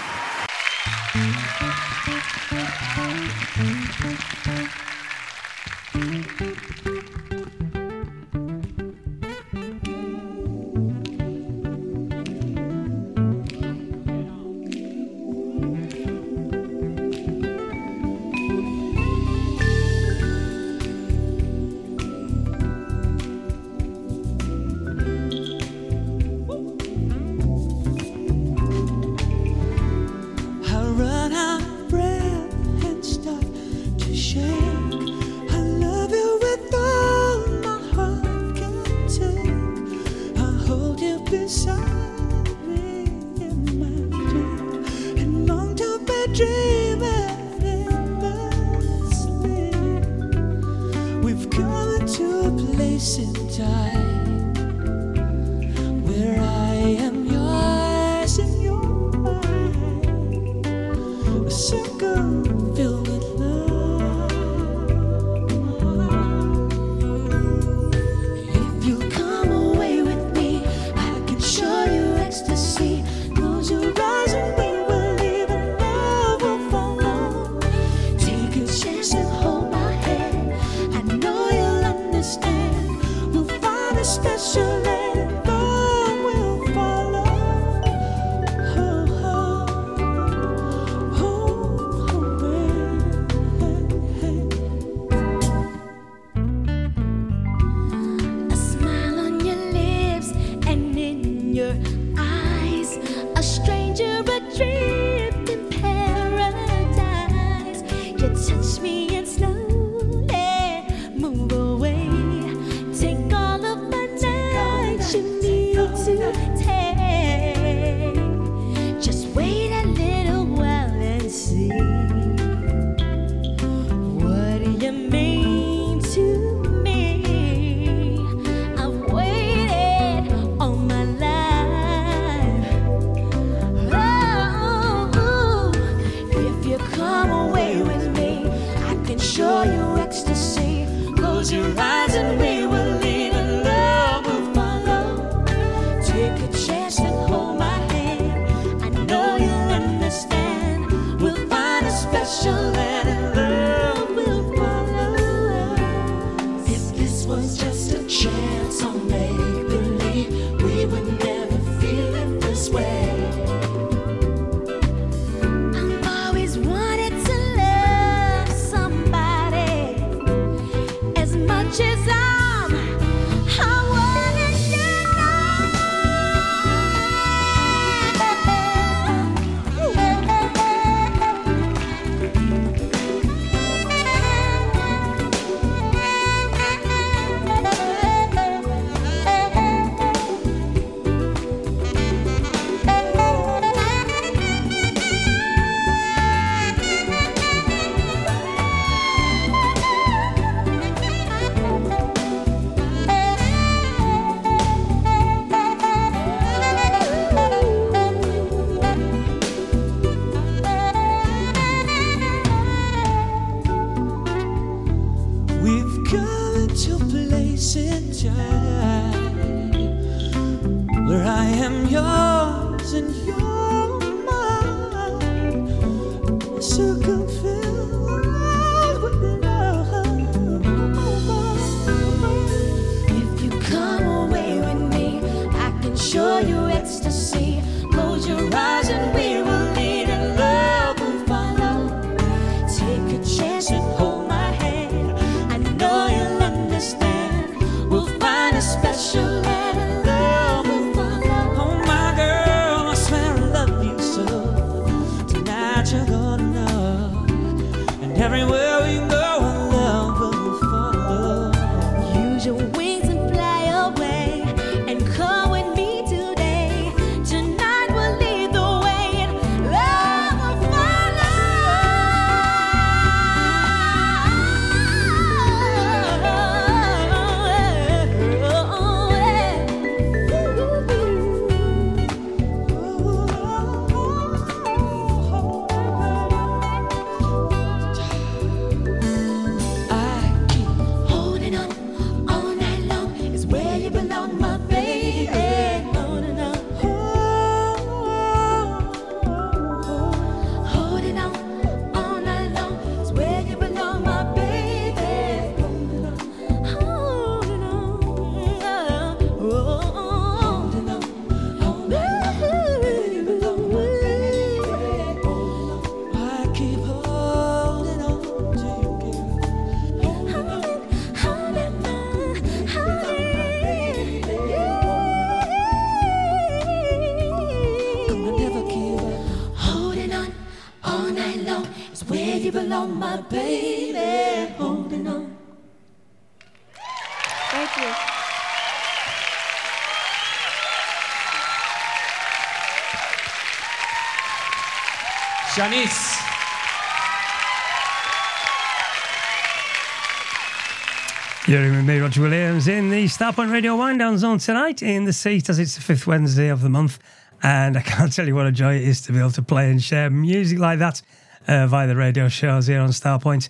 You're 351.51 351.69
with 351.69 351.83
me, 351.83 351.99
Roger 351.99 352.21
Williams, 352.21 352.69
in 352.69 352.89
the 352.89 353.03
Starpoint 353.07 353.51
Radio 353.51 353.75
Wind 353.75 353.99
Down 353.99 354.17
Zone 354.17 354.37
tonight 354.37 354.81
in 354.81 355.03
the 355.03 355.11
seat 355.11 355.49
as 355.49 355.59
it's 355.59 355.75
the 355.75 355.81
fifth 355.81 356.07
Wednesday 356.07 356.47
of 356.47 356.61
the 356.61 356.69
month. 356.69 356.97
And 357.43 357.75
I 357.75 357.81
can't 357.81 358.09
tell 358.15 358.25
you 358.25 358.35
what 358.35 358.45
a 358.45 358.53
joy 358.53 358.77
it 358.77 358.83
is 358.83 359.01
to 359.01 359.11
be 359.11 359.19
able 359.19 359.31
to 359.31 359.41
play 359.41 359.69
and 359.69 359.83
share 359.83 360.09
music 360.09 360.59
like 360.59 360.79
that 360.79 361.01
uh, 361.49 361.67
via 361.67 361.87
the 361.87 361.95
radio 361.97 362.29
shows 362.29 362.67
here 362.67 362.79
on 362.79 362.87
Starpoint. 362.91 363.49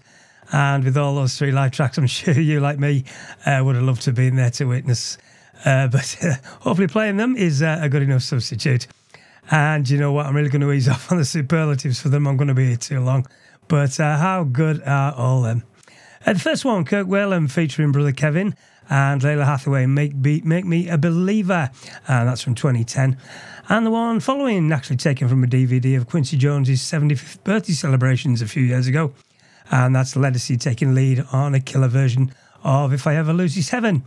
And 0.52 0.84
with 0.84 0.98
all 0.98 1.14
those 1.14 1.38
three 1.38 1.52
live 1.52 1.74
tracks, 1.74 2.00
I'm 2.00 2.08
sure 2.08 2.34
you, 2.34 2.60
like 2.60 2.80
me, 2.80 3.04
uh, 3.46 3.62
would 3.64 3.76
have 3.76 3.84
loved 3.84 4.02
to 4.02 4.08
have 4.08 4.16
been 4.16 4.36
there 4.36 4.50
to 4.50 4.66
witness. 4.66 5.20
Uh, 5.64 5.88
but 5.92 6.18
uh, 6.24 6.34
hopefully, 6.62 6.88
playing 6.88 7.18
them 7.18 7.36
is 7.36 7.62
uh, 7.62 7.78
a 7.84 7.88
good 7.88 8.02
enough 8.02 8.24
substitute. 8.24 8.88
And 9.52 9.88
you 9.88 10.00
know 10.00 10.12
what? 10.12 10.26
I'm 10.26 10.36
really 10.36 10.50
going 10.50 10.62
to 10.62 10.72
ease 10.72 10.90
off 10.90 11.12
on 11.12 11.20
the 11.20 11.26
superlatives 11.26 12.02
for 12.02 12.10
them. 12.10 12.26
I'm 12.26 12.36
going 12.36 12.48
to 12.48 12.56
be 12.56 12.70
here 12.70 12.78
too 12.78 13.00
long. 13.00 13.28
But 13.68 14.00
uh, 14.00 14.18
how 14.18 14.44
good 14.44 14.82
are 14.88 15.14
all 15.14 15.44
them? 15.44 15.66
Uh, 16.26 16.34
the 16.34 16.40
first 16.40 16.64
one, 16.66 16.86
Kirk 16.86 17.08
Whalum 17.08 17.50
featuring 17.50 17.92
Brother 17.92 18.12
Kevin 18.12 18.56
and 18.90 19.22
Lalah 19.22 19.46
Hathaway, 19.46 19.86
Make, 19.88 20.22
Be- 20.22 20.42
Make 20.42 20.66
Me 20.66 20.88
a 20.88 20.98
Believer. 20.98 21.72
And 22.08 22.30
that's 22.30 22.42
from 22.42 22.54
2010. 22.54 23.18
And 23.70 23.86
the 23.86 23.92
one 23.92 24.20
following, 24.20 24.72
actually 24.72 24.98
taken 24.98 25.28
from 25.28 25.44
a 25.44 25.48
DVD 25.48 25.98
of 25.98 26.08
Quincy 26.08 26.38
Jones's 26.38 26.82
75th 26.82 27.44
birthday 27.44 27.74
celebrations 27.74 28.42
a 28.42 28.48
few 28.48 28.64
years 28.64 28.88
ago. 28.88 29.14
And 29.72 29.96
that's 29.96 30.16
Ledisi 30.16 30.60
taking 30.60 30.94
lead 30.94 31.26
on 31.32 31.56
a 31.56 31.60
killer 31.60 31.88
version 31.88 32.34
of 32.64 32.94
If 32.94 33.08
I 33.08 33.16
Ever 33.16 33.34
Lose 33.34 33.56
This 33.56 33.70
Heaven. 33.70 34.04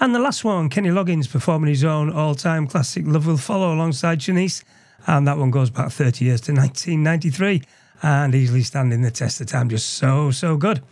And 0.00 0.14
the 0.14 0.18
last 0.18 0.44
one, 0.44 0.68
Kenny 0.68 0.88
Loggins 0.88 1.30
performing 1.30 1.68
his 1.68 1.84
own 1.84 2.10
all 2.10 2.34
time 2.34 2.66
classic 2.66 3.04
Love 3.06 3.26
Will 3.26 3.36
Follow 3.36 3.74
alongside 3.74 4.18
Shanice. 4.18 4.64
And 5.06 5.28
that 5.28 5.38
one 5.38 5.50
goes 5.50 5.70
back 5.70 5.90
30 5.90 6.24
years 6.24 6.40
to 6.42 6.52
1993 6.52 7.62
and 8.02 8.34
easily 8.34 8.62
standing 8.62 9.02
the 9.02 9.10
test 9.10 9.40
of 9.40 9.46
time. 9.46 9.68
Just 9.68 9.90
so, 9.90 10.30
so 10.30 10.56
good. 10.56 10.82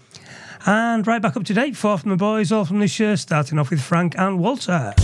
And 0.67 1.07
right 1.07 1.23
back 1.23 1.37
up 1.37 1.45
to 1.45 1.55
date, 1.55 1.77
four 1.77 1.99
from 1.99 2.11
the 2.11 2.17
boys, 2.17 2.53
all 2.53 2.65
from 2.65 2.81
this 2.81 2.99
year, 3.01 3.17
starting 3.17 3.59
off 3.59 3.71
with 3.71 3.81
Frank 3.81 4.15
and 4.19 4.39
Walter. 4.39 4.95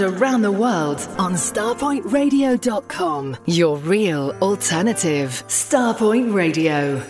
around 0.00 0.42
the 0.42 0.52
world 0.52 1.00
on 1.18 1.34
starpointradio.com. 1.34 3.36
Your 3.46 3.76
real 3.76 4.30
alternative. 4.40 5.42
Starpoint 5.48 6.32
Radio. 6.32 7.02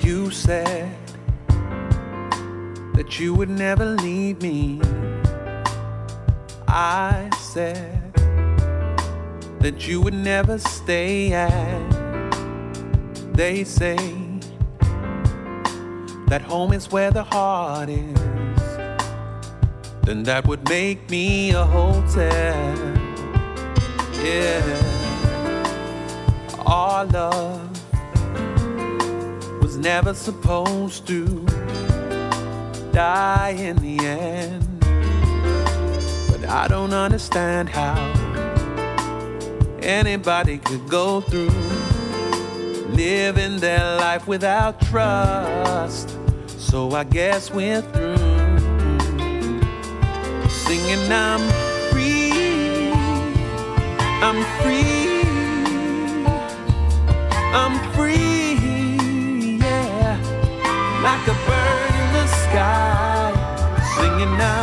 You 0.00 0.30
said 0.30 0.96
that 2.94 3.18
you 3.18 3.34
would 3.34 3.50
never 3.50 3.84
leave 3.84 4.42
me. 4.42 4.80
I 6.68 7.30
said 7.38 8.12
that 9.60 9.86
you 9.86 10.00
would 10.00 10.14
never 10.14 10.58
stay 10.58 11.32
at. 11.32 11.90
They 13.34 13.64
say 13.64 13.96
that 16.32 16.40
home 16.40 16.72
is 16.72 16.90
where 16.90 17.10
the 17.10 17.24
heart 17.24 17.90
is, 17.90 18.18
then 20.06 20.22
that 20.22 20.46
would 20.46 20.66
make 20.66 21.10
me 21.10 21.50
a 21.50 21.62
hotel. 21.62 22.64
Yeah. 24.14 24.64
Our 26.64 27.04
love 27.04 27.70
was 29.62 29.76
never 29.76 30.14
supposed 30.14 31.06
to 31.08 31.26
die 32.92 33.54
in 33.58 33.76
the 33.76 33.98
end, 33.98 34.80
but 36.30 36.48
I 36.48 36.66
don't 36.66 36.94
understand 36.94 37.68
how 37.68 37.98
anybody 39.82 40.56
could 40.56 40.88
go 40.88 41.20
through 41.20 41.50
living 42.96 43.58
their 43.58 43.98
life 43.98 44.26
without 44.26 44.80
trust 44.80 46.11
so 46.72 46.90
I 46.92 47.04
guess 47.04 47.50
we're 47.50 47.82
through. 47.82 48.16
Singing, 50.48 51.12
I'm 51.12 51.42
free, 51.90 52.90
I'm 54.26 54.40
free, 54.62 55.20
I'm 57.60 57.74
free, 57.92 58.54
yeah, 59.58 60.16
like 61.02 61.24
a 61.28 61.36
bird 61.46 61.92
in 62.00 62.08
the 62.16 62.26
sky. 62.40 63.32
Singing, 63.94 64.40
I'm. 64.40 64.61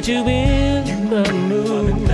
Get 0.00 0.06
you 0.06 0.28
in 0.28 1.10
the 1.10 1.32
mood. 1.32 2.08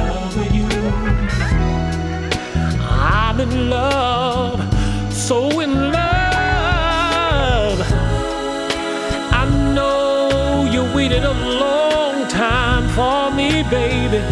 I'm 2.81 3.39
in 3.41 3.69
love, 3.69 4.59
so 5.13 5.61
in 5.61 5.93
love. 5.93 7.79
I 9.41 9.45
know 9.75 10.67
you 10.73 10.83
waited 10.97 11.25
a 11.25 11.33
long 11.33 12.27
time 12.29 12.89
for 12.97 13.31
me, 13.37 13.63
baby, 13.65 14.23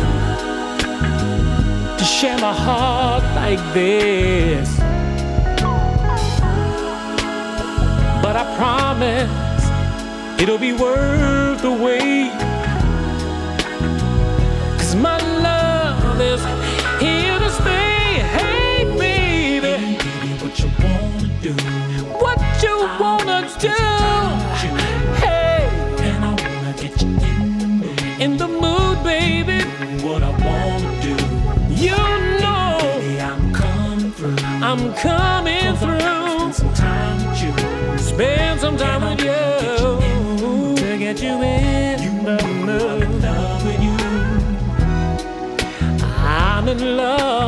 to 1.98 2.04
share 2.04 2.38
my 2.38 2.54
heart 2.54 3.24
like 3.34 3.62
this. 3.74 4.78
But 8.22 8.34
I 8.34 8.44
promise 8.56 10.40
it'll 10.40 10.56
be 10.56 10.72
worth 10.72 11.60
the 11.60 11.70
wait. 11.70 12.41
Do? 21.54 21.64
What 22.22 22.38
you 22.62 22.76
wanna 23.00 23.48
do? 23.58 23.68
Hey. 25.24 25.68
And 26.08 26.24
I 26.24 26.30
wanna 26.30 26.72
get 26.82 27.02
you 27.02 27.08
in 27.08 27.58
the 27.58 27.66
mood. 27.66 28.00
In 28.20 28.36
the 28.36 28.48
mood, 28.48 29.02
baby. 29.04 29.58
What 30.06 30.22
I 30.22 30.30
wanna 30.46 30.92
do. 31.06 31.14
You 31.84 31.96
know. 32.42 32.78
Baby, 32.80 33.20
I'm 33.20 33.52
coming 33.52 34.12
through. 34.12 34.36
I'm 34.70 34.92
coming 34.94 35.74
through. 35.76 36.00
Spend 36.00 36.54
some 36.54 36.74
time 36.74 37.18
with 37.28 37.42
you. 37.42 37.98
Spend 37.98 38.60
some 38.60 38.76
time 38.76 39.02
with 39.02 39.20
you. 39.20 39.40
To 40.76 40.98
get 40.98 41.22
you 41.22 41.42
in 41.42 42.02
you 42.02 42.12
the 42.24 42.36
mood. 42.66 43.12
I'm 46.24 46.68
in 46.68 46.96
love, 46.96 47.41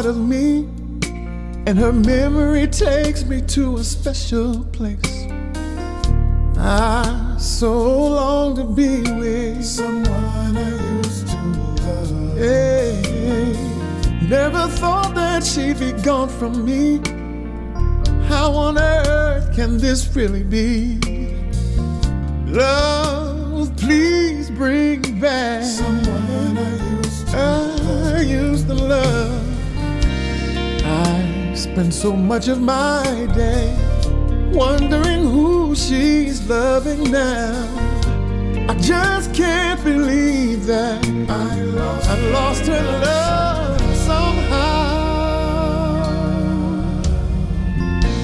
part 0.00 0.16
of 0.16 0.16
me, 0.16 0.66
and 1.66 1.78
her 1.78 1.92
memory 1.92 2.66
takes 2.66 3.22
me 3.26 3.42
to 3.42 3.76
a 3.76 3.84
special 3.84 4.64
place. 4.72 5.26
I 6.56 7.36
so 7.38 7.72
long 8.08 8.56
to 8.56 8.64
be 8.64 9.02
with 9.20 9.62
someone 9.62 10.56
I 10.56 10.96
used 10.96 11.28
to 11.28 11.36
love. 11.84 12.38
Yeah. 12.38 13.52
Never 14.26 14.68
thought 14.80 15.14
that 15.16 15.44
she'd 15.44 15.78
be 15.78 15.92
gone 16.02 16.30
from 16.30 16.64
me. 16.64 17.00
How 18.26 18.52
on 18.52 18.78
earth 18.78 19.54
can 19.54 19.76
this 19.76 20.16
really 20.16 20.44
be? 20.44 20.98
Love, 22.46 23.76
please 23.76 24.50
bring 24.50 25.20
back 25.20 25.62
someone 25.62 26.56
I 26.56 26.96
used 26.96 27.28
to, 27.28 28.16
I 28.16 28.20
used 28.22 28.66
to 28.68 28.74
love. 28.74 29.19
Spend 31.80 31.94
so 31.94 32.12
much 32.12 32.48
of 32.48 32.60
my 32.60 33.26
day 33.34 33.74
wondering 34.52 35.22
who 35.22 35.74
she's 35.74 36.46
loving 36.46 37.10
now. 37.10 37.54
I 38.68 38.74
just 38.74 39.32
can't 39.32 39.82
believe 39.82 40.66
that 40.66 41.02
I 41.30 41.62
lost, 41.62 42.10
I 42.10 42.20
lost 42.32 42.66
her 42.66 42.82
love 43.06 43.80
somehow. 43.96 44.66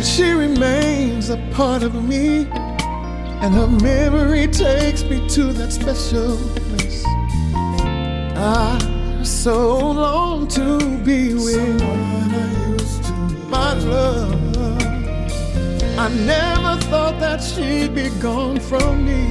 She 0.03 0.33
remains 0.33 1.31
a 1.31 1.39
part 1.55 1.83
of 1.83 1.95
me, 2.05 2.47
and 3.41 3.55
her 3.55 3.69
memory 3.69 4.49
takes 4.49 5.03
me 5.03 5.27
to 5.31 5.55
that 5.55 5.73
special 5.73 6.37
place. 6.69 7.03
I 8.37 8.97
so 9.23 9.79
long 9.79 10.47
to 10.47 10.99
be 10.99 11.35
with 11.35 11.81
my 11.81 11.96
love. 13.87 14.47
I 15.99 16.09
never 16.09 16.81
thought 16.91 17.19
that 17.21 17.43
she'd 17.43 17.95
be 17.95 18.11
gone 18.21 18.61
from 18.61 19.05
me. 19.05 19.23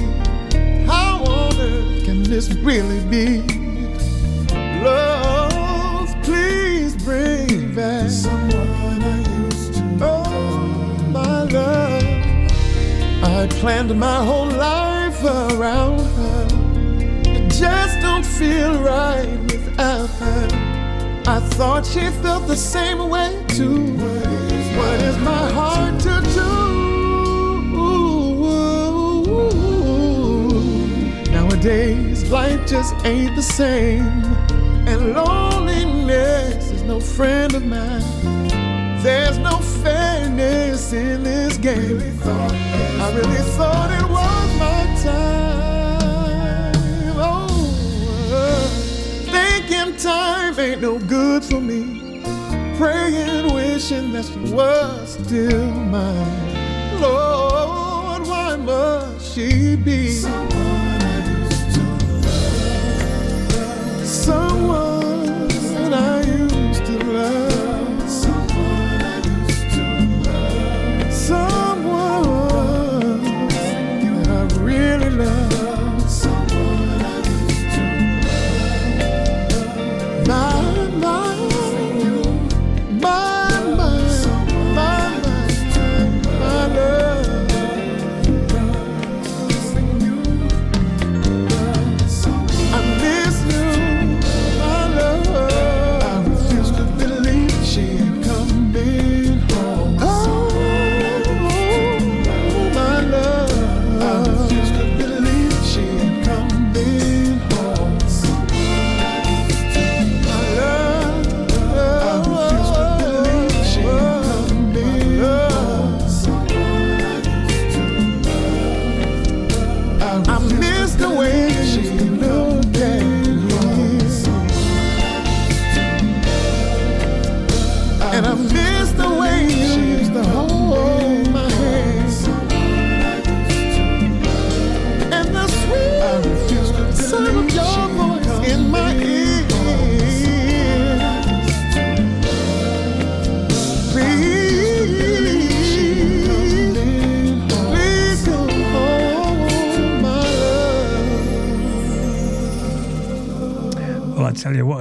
How 0.84 1.22
on 1.24 1.60
earth 1.60 2.04
can 2.04 2.22
this 2.22 2.52
really 2.54 3.00
be? 3.08 3.42
Love, 4.82 6.08
please 6.22 6.96
bring 7.04 7.74
back 7.74 8.10
someone 8.10 9.02
I 9.02 9.18
used 9.44 9.74
to. 9.74 9.98
Oh, 10.02 10.98
my 11.10 11.42
love. 11.42 12.02
I 13.22 13.46
planned 13.60 13.98
my 13.98 14.24
whole 14.24 14.46
life 14.46 15.22
around 15.24 16.00
her. 16.00 16.48
It 17.24 17.50
just 17.50 18.00
don't 18.00 18.26
feel 18.26 18.82
right 18.82 19.38
without 19.50 20.10
her. 20.20 20.48
I 21.28 21.40
thought 21.40 21.84
she 21.84 22.10
felt 22.22 22.46
the 22.46 22.56
same 22.56 23.08
way 23.08 23.44
too. 23.48 23.96
Life 32.30 32.66
just 32.66 32.94
ain't 33.04 33.34
the 33.34 33.42
same. 33.42 34.24
And 34.86 35.14
loneliness 35.14 36.70
is 36.70 36.82
no 36.82 37.00
friend 37.00 37.54
of 37.54 37.64
mine. 37.64 38.02
There's 39.02 39.38
no 39.38 39.56
fairness 39.82 40.92
in 40.92 41.22
this 41.22 41.56
game. 41.56 42.00
I 43.04 43.12
really 43.14 43.44
thought 43.56 43.90
it 44.00 44.08
was 44.18 44.48
my 44.64 44.82
time. 45.02 46.74
Oh, 47.16 47.48
thinking 49.30 49.96
time 49.96 50.58
ain't 50.58 50.80
no 50.80 50.98
good 50.98 51.44
for 51.44 51.60
me. 51.60 51.95
Praying, 52.78 53.54
wishing 53.54 54.12
that 54.12 54.26
she 54.26 54.52
was 54.52 55.14
still 55.14 55.70
mine. 55.70 57.00
Lord, 57.00 58.26
why 58.28 58.56
must 58.56 59.34
she 59.34 59.76
be 59.76 60.20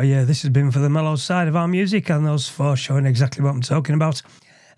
a 0.06 0.08
year 0.08 0.26
this 0.26 0.44
has 0.44 0.52
been 0.52 0.70
for 0.70 0.78
the 0.78 0.90
mellow 0.90 1.16
side 1.16 1.48
of 1.48 1.56
our 1.56 1.68
music, 1.68 2.10
and 2.10 2.28
those 2.28 2.48
four 2.48 2.76
showing 2.76 3.08
exactly 3.08 3.44
what 3.44 3.50
I'm 3.50 3.62
talking 3.62 3.96
about. 3.96 4.22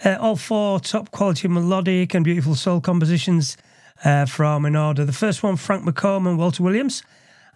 Uh, 0.06 0.16
all 0.22 0.38
four 0.38 0.80
top 0.80 1.12
quality 1.12 1.49
melodic 1.49 2.14
and 2.14 2.24
beautiful 2.24 2.56
soul 2.56 2.80
compositions 2.80 3.58
uh, 4.06 4.26
from 4.26 4.66
in 4.66 4.78
order. 4.78 5.04
The 5.04 5.12
first 5.12 5.44
one, 5.44 5.58
Frank 5.58 5.84
McComb 5.84 6.30
and 6.30 6.38
Walter 6.38 6.64
Williams, 6.64 7.04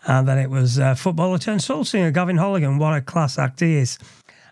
and 0.06 0.28
then 0.28 0.38
it 0.38 0.50
was 0.50 0.80
uh, 0.80 0.96
footballer 0.96 1.38
turned 1.38 1.64
soul 1.64 1.86
singer 1.86 2.12
Gavin 2.12 2.36
Holligan. 2.36 2.78
What 2.78 2.94
a 2.94 3.02
class 3.02 3.40
act 3.40 3.62
he 3.62 3.78
is. 3.78 3.98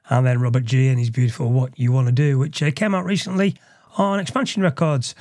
And 0.09 0.25
then 0.25 0.39
Robert 0.39 0.63
Gee 0.63 0.87
and 0.87 0.97
his 0.97 1.09
beautiful 1.09 1.51
What 1.51 1.77
You 1.77 1.91
Want 1.91 2.07
to 2.07 2.13
Do, 2.13 2.39
which 2.39 2.63
uh, 2.63 2.71
came 2.71 2.95
out 2.95 3.03
recently 3.03 3.55
on 3.97 4.21
Expansion 4.21 4.63
Records. 4.63 5.13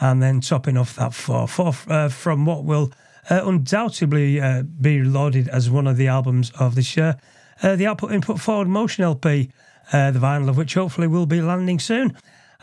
And 0.00 0.22
then 0.22 0.42
topping 0.42 0.76
off 0.76 0.94
that 0.96 1.14
four, 1.14 1.48
four 1.48 1.74
uh, 1.88 2.10
from 2.10 2.44
what 2.44 2.64
will 2.64 2.92
uh, 3.30 3.40
undoubtedly 3.44 4.42
be 4.78 5.02
lauded 5.02 5.48
as 5.48 5.70
one 5.70 5.86
of 5.86 5.96
the 5.96 6.08
albums 6.08 6.50
of 6.58 6.74
this 6.74 6.98
year. 6.98 7.16
Uh, 7.62 7.76
the 7.76 7.86
Output 7.86 8.12
Input 8.12 8.40
Forward 8.40 8.68
Motion 8.68 9.04
LP, 9.04 9.50
uh, 9.92 10.10
the 10.10 10.18
vinyl 10.18 10.48
of 10.48 10.56
which 10.56 10.74
hopefully 10.74 11.06
will 11.06 11.26
be 11.26 11.40
landing 11.40 11.78
soon. 11.78 12.16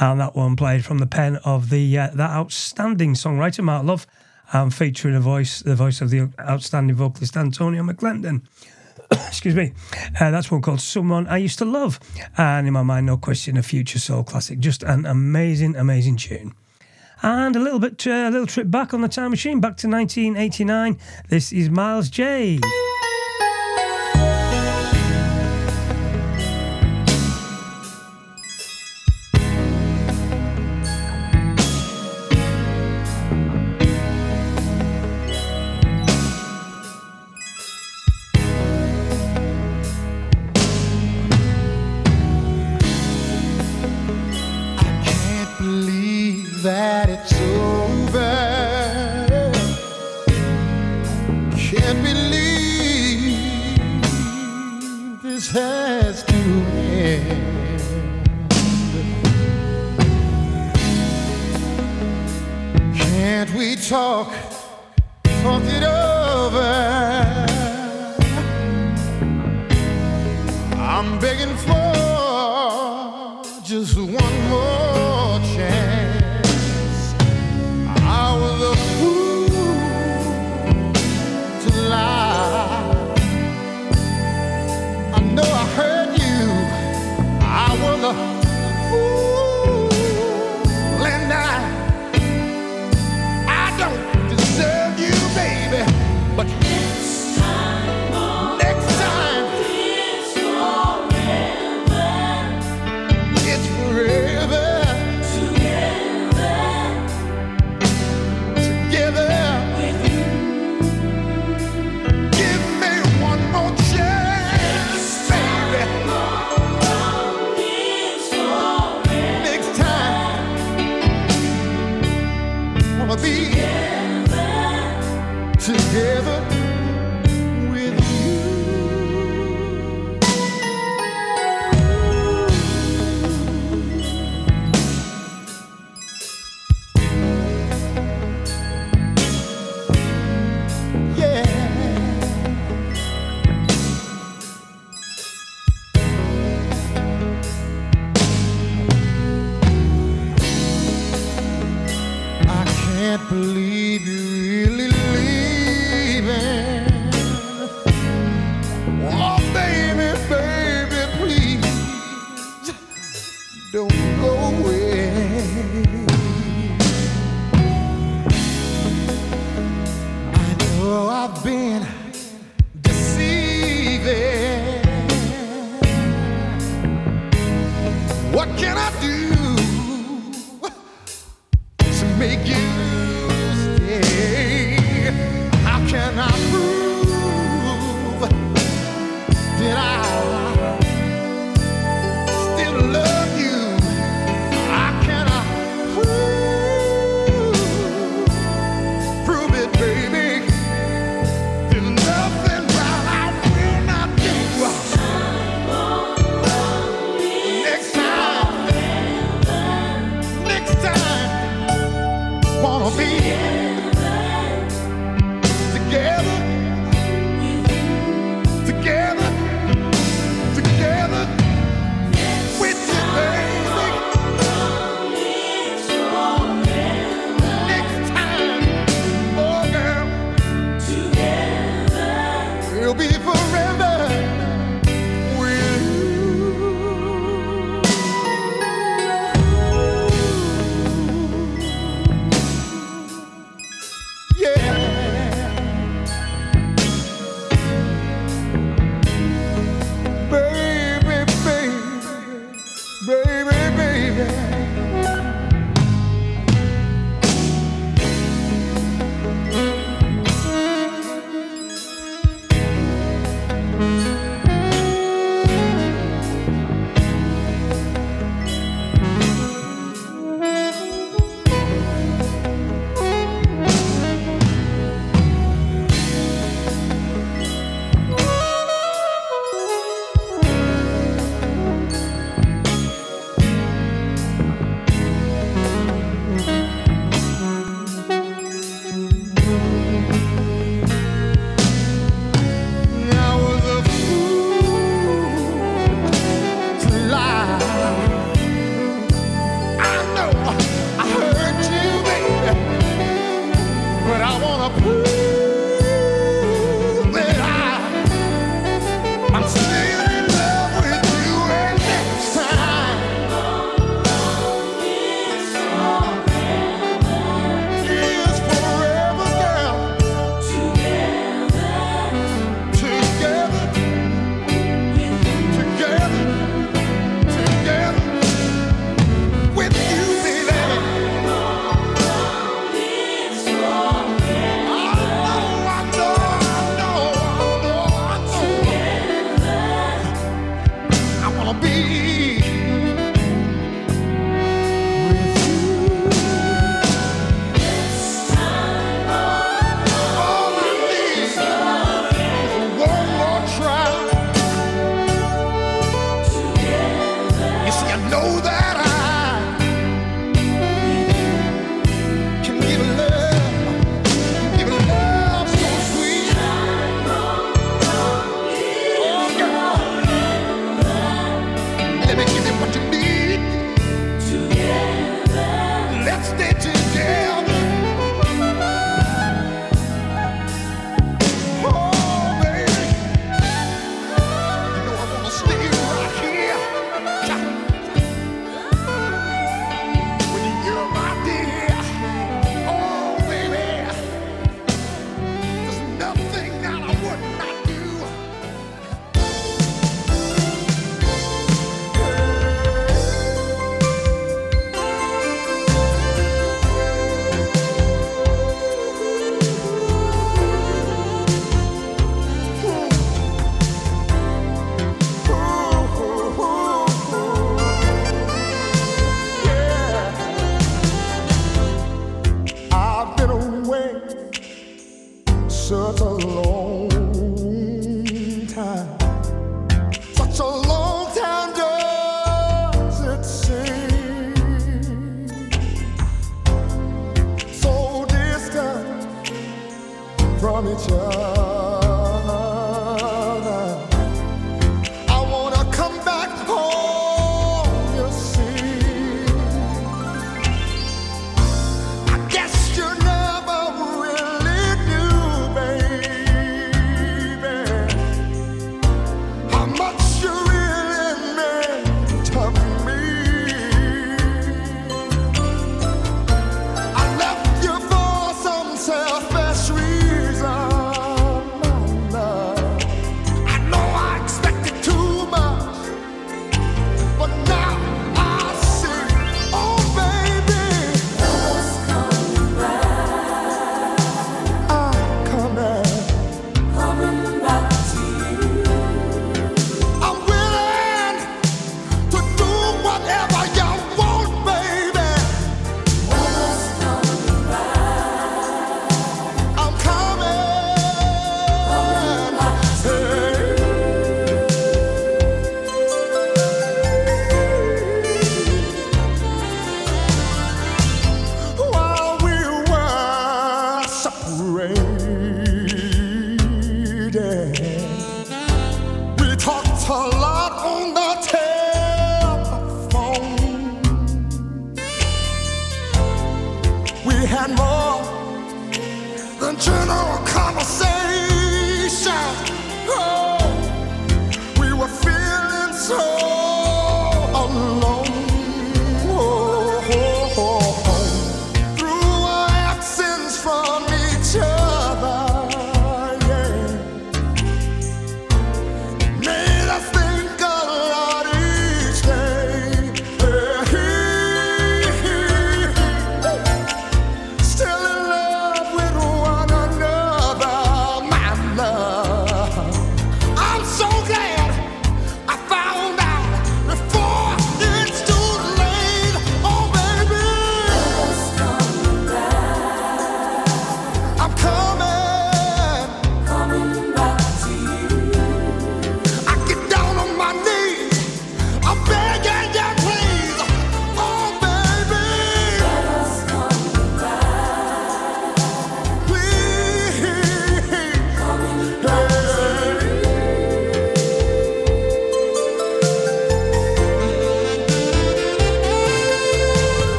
And 0.00 0.20
that 0.20 0.36
one 0.36 0.56
played 0.56 0.84
from 0.84 0.98
the 0.98 1.06
pen 1.06 1.36
of 1.44 1.70
the 1.70 1.98
uh, 1.98 2.10
that 2.14 2.30
outstanding 2.30 3.14
songwriter 3.14 3.64
Mark 3.64 3.84
Love, 3.84 4.06
and 4.52 4.74
featuring 4.74 5.14
a 5.14 5.20
voice, 5.20 5.60
the 5.60 5.74
voice 5.74 6.00
of 6.00 6.10
the 6.10 6.30
outstanding 6.40 6.96
vocalist 6.96 7.36
Antonio 7.36 7.82
McClendon. 7.82 8.42
Excuse 9.10 9.54
me. 9.54 9.72
Uh, 10.20 10.30
that's 10.30 10.50
one 10.50 10.62
called 10.62 10.80
Someone 10.80 11.26
I 11.26 11.38
Used 11.38 11.58
to 11.58 11.64
Love. 11.64 12.00
And 12.36 12.66
in 12.66 12.72
my 12.72 12.82
mind, 12.82 13.06
no 13.06 13.16
question, 13.16 13.56
a 13.56 13.62
future 13.62 13.98
soul 13.98 14.24
classic. 14.24 14.58
Just 14.58 14.82
an 14.82 15.06
amazing, 15.06 15.76
amazing 15.76 16.16
tune. 16.16 16.54
And 17.22 17.56
a 17.56 17.58
little 17.58 17.80
bit, 17.80 18.06
uh, 18.06 18.10
a 18.10 18.30
little 18.30 18.46
trip 18.46 18.70
back 18.70 18.94
on 18.94 19.00
the 19.00 19.08
time 19.08 19.30
machine, 19.30 19.60
back 19.60 19.76
to 19.78 19.88
1989. 19.88 20.98
This 21.28 21.52
is 21.52 21.68
Miles 21.68 22.10
Jaye. 22.10 22.60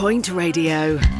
Point 0.00 0.30
Radio. 0.30 1.19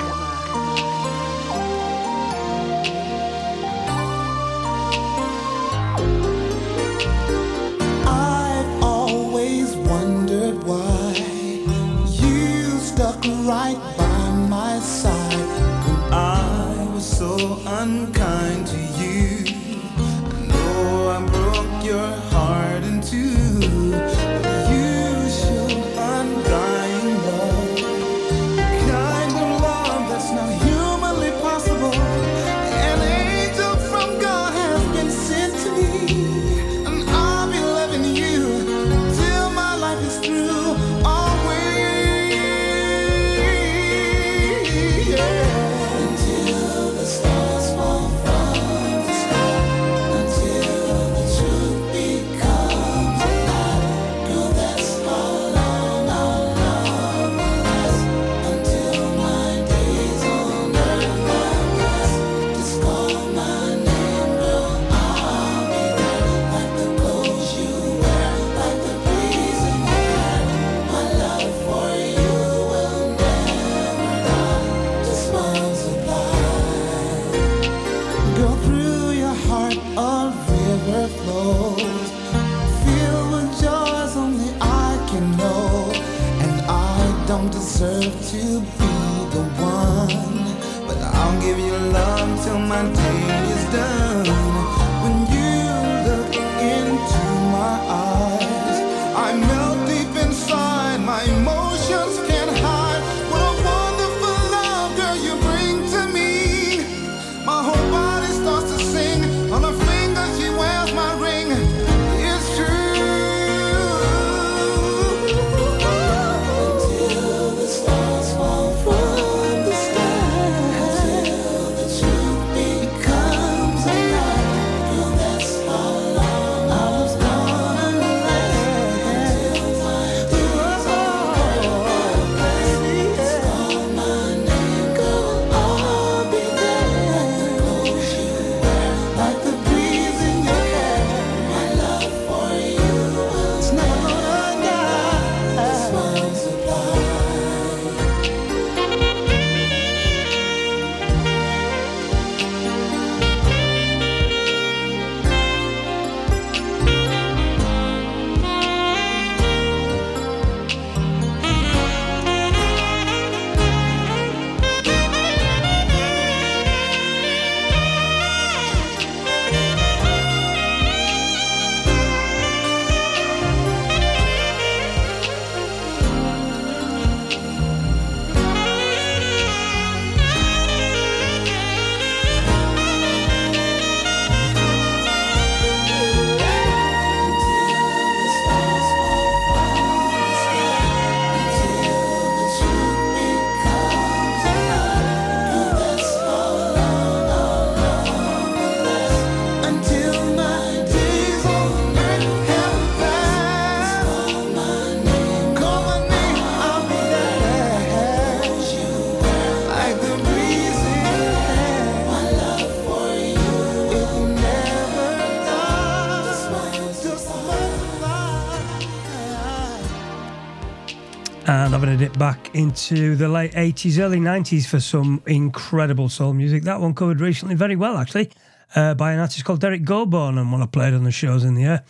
into 222.53 223.15
the 223.15 223.27
late 223.27 223.53
80s, 223.53 223.99
early 223.99 224.19
90s 224.19 224.65
for 224.65 224.79
some 224.79 225.21
incredible 225.25 226.09
soul 226.09 226.33
music. 226.33 226.63
That 226.63 226.79
one 226.79 226.93
covered 226.93 227.21
recently 227.21 227.55
very 227.55 227.75
well, 227.75 227.97
actually, 227.97 228.31
uh, 228.75 228.93
by 228.93 229.13
an 229.13 229.19
artist 229.19 229.45
called 229.45 229.61
Derek 229.61 229.83
Gobourne 229.83 230.37
and 230.37 230.51
one 230.51 230.61
I 230.61 230.65
played 230.65 230.93
on 230.93 231.03
the 231.03 231.11
shows 231.11 231.43
in 231.43 231.55
the 231.55 231.63
air. 231.63 231.83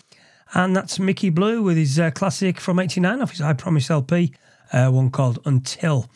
And 0.54 0.76
that's 0.76 1.00
Mikki 1.00 1.30
Bleu 1.30 1.62
with 1.62 1.78
his 1.78 2.00
uh, 2.00 2.12
classic 2.12 2.60
from 2.60 2.80
89 2.80 3.22
off 3.22 3.32
his 3.32 3.42
I 3.42 3.54
Promise 3.54 3.90
LP, 3.90 4.34
uh, 4.74 4.90
one 4.90 5.10
called 5.10 5.40
Until. 5.46 6.10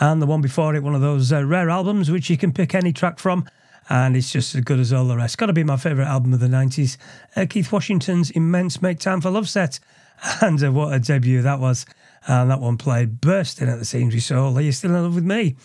And 0.00 0.20
the 0.20 0.26
one 0.26 0.40
before 0.40 0.74
it, 0.74 0.82
one 0.82 0.94
of 0.94 1.00
those 1.00 1.32
uh, 1.32 1.44
rare 1.44 1.70
albums 1.70 2.10
which 2.10 2.30
you 2.30 2.36
can 2.36 2.52
pick 2.52 2.74
any 2.74 2.92
track 2.92 3.18
from. 3.18 3.48
And 3.88 4.16
it's 4.16 4.32
just 4.32 4.54
as 4.54 4.60
good 4.62 4.80
as 4.80 4.92
all 4.92 5.06
the 5.06 5.16
rest. 5.16 5.38
Got 5.38 5.46
to 5.46 5.52
be 5.52 5.64
my 5.64 5.76
favourite 5.76 6.08
album 6.08 6.34
of 6.34 6.40
the 6.40 6.46
90s. 6.48 6.96
Uh, 7.34 7.46
Keith 7.48 7.72
Washington's 7.72 8.30
immense 8.30 8.82
Make 8.82 8.98
Time 8.98 9.20
for 9.20 9.30
Love 9.30 9.48
set. 9.48 9.80
And 10.40 10.62
uh, 10.62 10.72
what 10.72 10.92
a 10.92 10.98
debut 10.98 11.42
that 11.42 11.60
was. 11.60 11.86
And 12.28 12.50
that 12.50 12.60
one 12.60 12.76
played 12.76 13.22
bursting 13.22 13.68
at 13.68 13.78
the 13.78 13.86
seams 13.86 14.12
we 14.12 14.20
saw. 14.20 14.54
Are 14.54 14.60
you 14.60 14.70
still 14.70 14.94
in 14.94 15.02
love 15.02 15.14
with 15.14 15.24
me? 15.24 15.56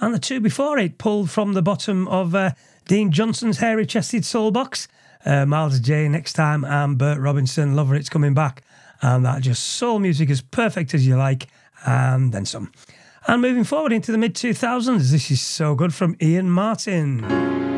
And 0.00 0.14
the 0.14 0.18
two 0.18 0.40
before 0.40 0.78
it 0.78 0.96
pulled 0.96 1.30
from 1.30 1.52
the 1.52 1.60
bottom 1.60 2.08
of 2.08 2.34
uh, 2.34 2.52
Dean 2.86 3.12
Johnson's 3.12 3.58
hairy 3.58 3.84
chested 3.84 4.24
soul 4.24 4.50
box. 4.50 4.88
Uh, 5.26 5.44
Miles 5.44 5.80
Jaye 5.80 6.10
next 6.10 6.32
time 6.32 6.64
and 6.64 6.96
Bert 6.96 7.18
Robinson. 7.18 7.76
Lover 7.76 7.94
It's 7.94 8.08
coming 8.08 8.32
back. 8.32 8.62
And 9.02 9.26
that 9.26 9.42
just 9.42 9.62
soul 9.62 9.98
music 9.98 10.30
as 10.30 10.40
perfect 10.40 10.94
as 10.94 11.06
you 11.06 11.16
like. 11.16 11.48
And 11.84 12.32
then 12.32 12.46
some. 12.46 12.72
And 13.26 13.42
moving 13.42 13.64
forward 13.64 13.92
into 13.92 14.10
the 14.10 14.18
mid 14.18 14.34
2000s, 14.34 15.10
this 15.10 15.30
is 15.30 15.42
so 15.42 15.74
good 15.74 15.92
from 15.92 16.16
Ian 16.22 16.50
Martin. 16.50 17.77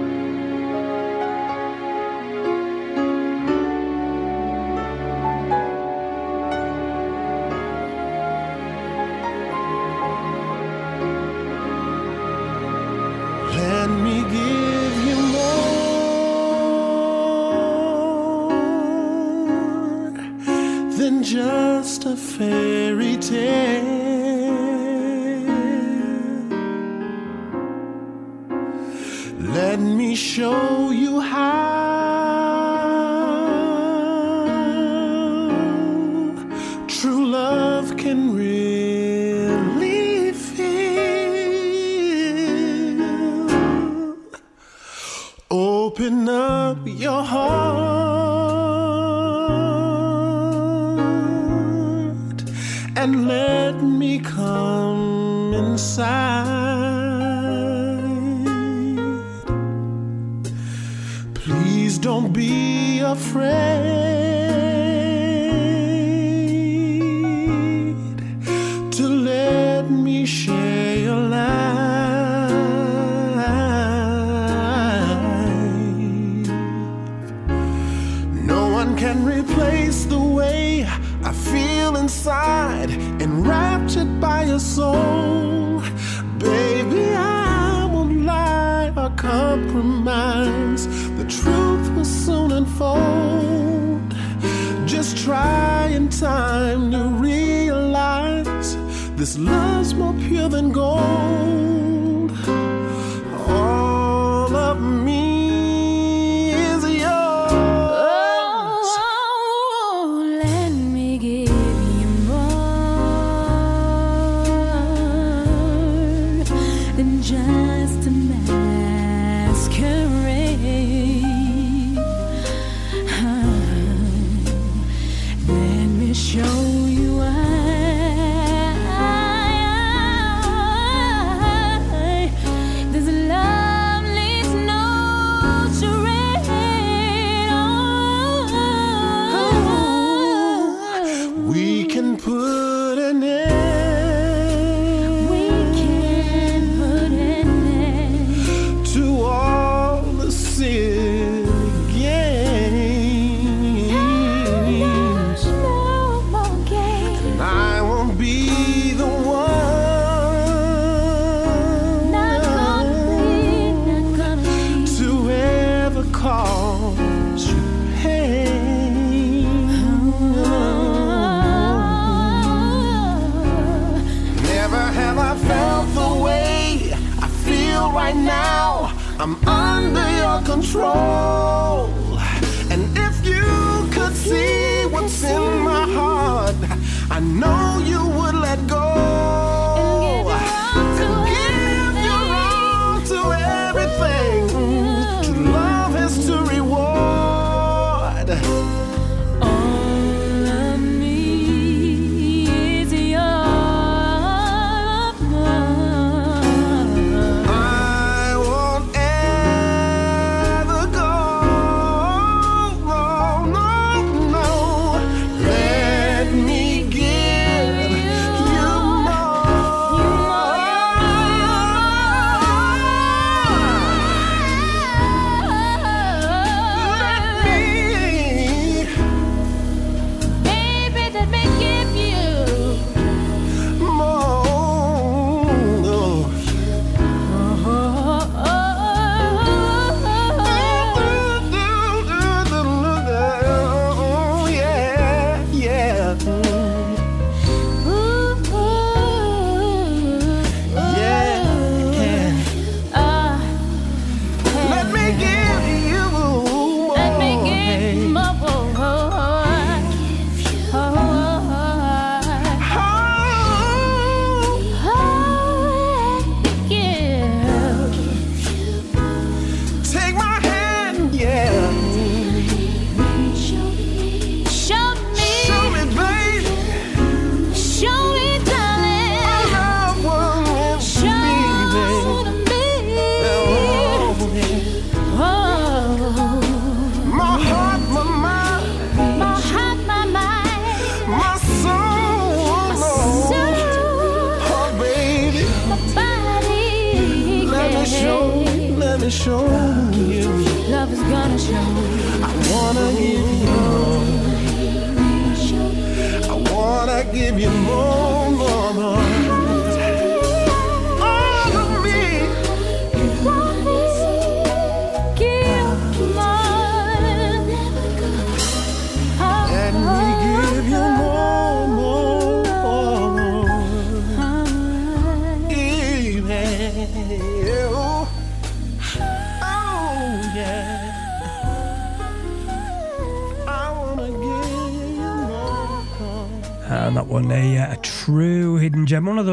Just 21.91 22.05
a 22.05 22.15
fairy 22.15 23.17
tale. 23.17 23.83
Let 29.57 29.81
me 29.81 30.15
show 30.15 30.93
you 30.93 31.10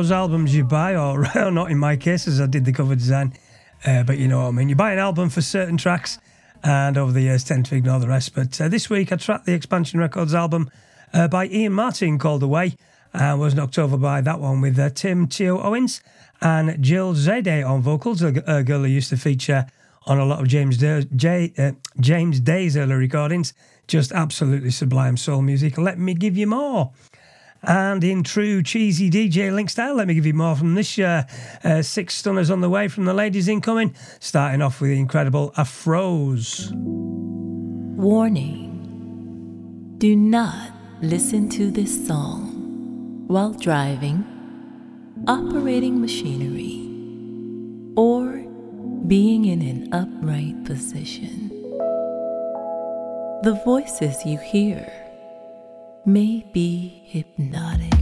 those 0.08 0.14
albums 0.14 0.56
you 0.56 0.64
buy, 0.64 0.96
or 0.96 1.28
not 1.52 1.70
in 1.70 1.78
my 1.78 1.98
case, 1.98 2.30
as 2.30 2.40
I 2.40 2.46
did 2.46 2.64
the 2.64 2.72
cover 2.72 2.96
design. 2.96 3.34
Uh, 3.86 4.04
but 4.04 4.18
you 4.18 4.30
know 4.30 4.40
what 4.40 4.48
I 4.48 4.52
mean. 4.52 4.70
You 4.70 4.76
buy 4.76 4.94
an 4.94 5.00
album 5.00 5.30
for 5.30 5.42
certain 5.42 5.76
tracks, 5.76 6.18
and 6.64 6.98
over 6.98 7.12
the 7.12 7.20
years 7.20 7.44
tend 7.44 7.66
to 7.66 7.76
ignore 7.76 8.00
the 8.00 8.08
rest. 8.08 8.34
But 8.34 8.62
uh, 8.62 8.70
this 8.70 8.90
week 8.90 9.12
I 9.12 9.18
tracked 9.18 9.46
the 9.46 9.54
Expansion 9.54 10.00
Records 10.00 10.34
album 10.34 10.72
uh, 11.14 11.28
by 11.28 11.48
Ian 11.48 11.74
Martin 11.74 12.18
called 12.20 12.42
Away. 12.42 12.78
and 13.12 13.38
was 13.38 13.54
knocked 13.54 13.78
over 13.78 13.98
by 13.98 14.22
that 14.22 14.40
one 14.40 14.62
with 14.62 14.80
uh, 14.80 14.90
Tim 14.92 15.28
Teo 15.28 15.62
Owens 15.62 16.02
and 16.40 16.82
Jill 16.82 17.14
Zadeh 17.14 17.68
on 17.70 17.82
vocals, 17.82 18.22
a, 18.22 18.42
a 18.48 18.64
girl 18.64 18.80
who 18.80 18.86
used 18.86 19.10
to 19.10 19.18
feature 19.18 19.66
on 20.06 20.20
a 20.20 20.26
lot 20.26 20.40
of 20.40 20.48
James 20.48 20.78
Day, 20.78 21.06
J, 21.18 21.52
uh, 21.58 21.72
James 22.00 22.40
Day's 22.40 22.78
early 22.78 22.96
recordings. 22.96 23.54
Just 23.88 24.14
absolutely 24.14 24.72
sublime 24.72 25.18
soul 25.18 25.42
music. 25.42 25.78
Let 25.78 26.00
me 26.00 26.14
give 26.14 26.38
you 26.38 26.48
more. 26.48 26.94
And 27.68 28.02
in 28.02 28.24
true 28.24 28.64
cheesy 28.64 29.10
DJ 29.12 29.54
Link 29.54 29.70
style, 29.70 29.96
let 29.96 30.08
me 30.08 30.14
give 30.14 30.26
you 30.26 30.34
more 30.34 30.56
from 30.56 30.76
this 30.76 30.98
year. 30.98 31.28
Uh, 31.66 31.82
six 31.82 32.16
stunners 32.16 32.50
on 32.50 32.62
the 32.62 32.70
way 32.70 32.88
from 32.88 33.04
the 33.04 33.14
ladies 33.14 33.50
incoming, 33.50 33.94
starting 34.22 34.62
off 34.62 34.80
with 34.80 34.92
the 34.92 34.98
incredible 34.98 35.52
Afros. 35.58 36.72
Warning 37.98 38.76
Do 39.98 40.16
not 40.16 40.72
listen 41.02 41.50
to 41.50 41.70
this 41.70 42.08
song 42.08 43.26
while 43.28 43.52
driving, 43.52 44.24
operating 45.28 46.00
machinery, 46.00 46.90
or 47.98 48.46
being 49.08 49.44
in 49.44 49.62
an 49.62 49.94
upright 49.94 50.64
position. 50.64 51.50
The 53.44 53.62
voices 53.66 54.26
you 54.26 54.38
hear 54.38 54.90
may 56.08 56.42
be 56.54 57.04
hypnotic. 57.04 57.97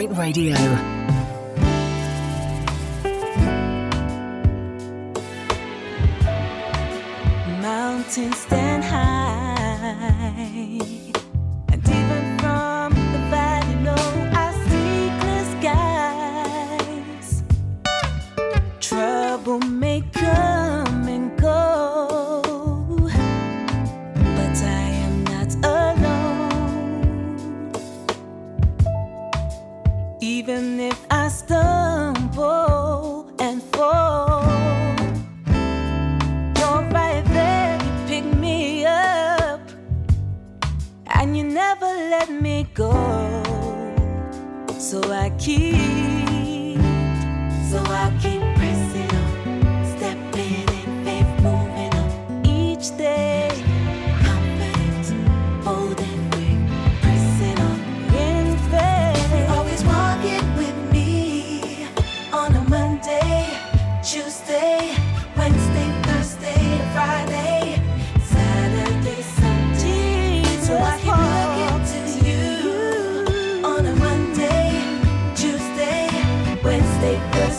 Starpoint 0.00 0.16
Radio. 0.16 0.89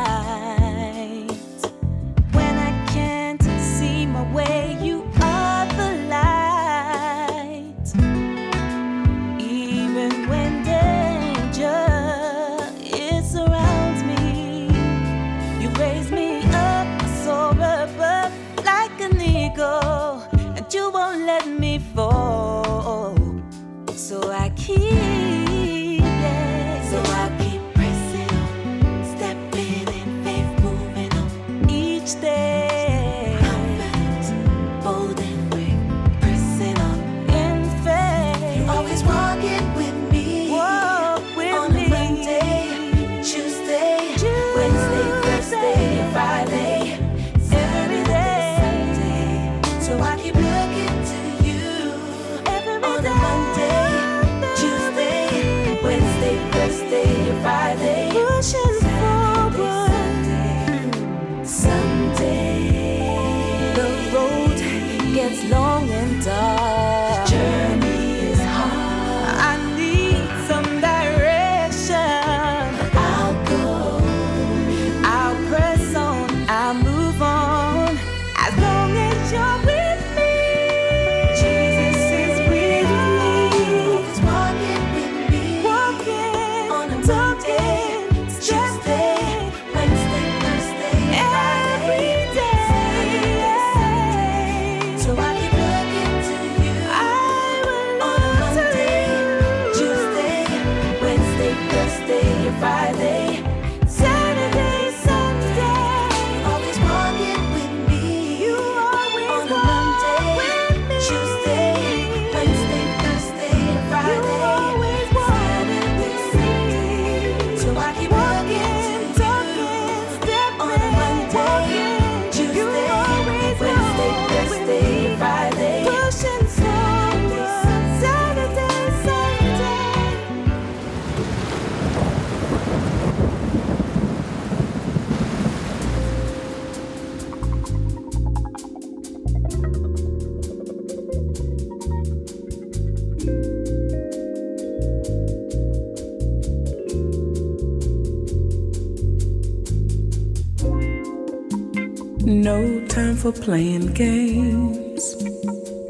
playing 153.43 153.87
games. 153.87 155.21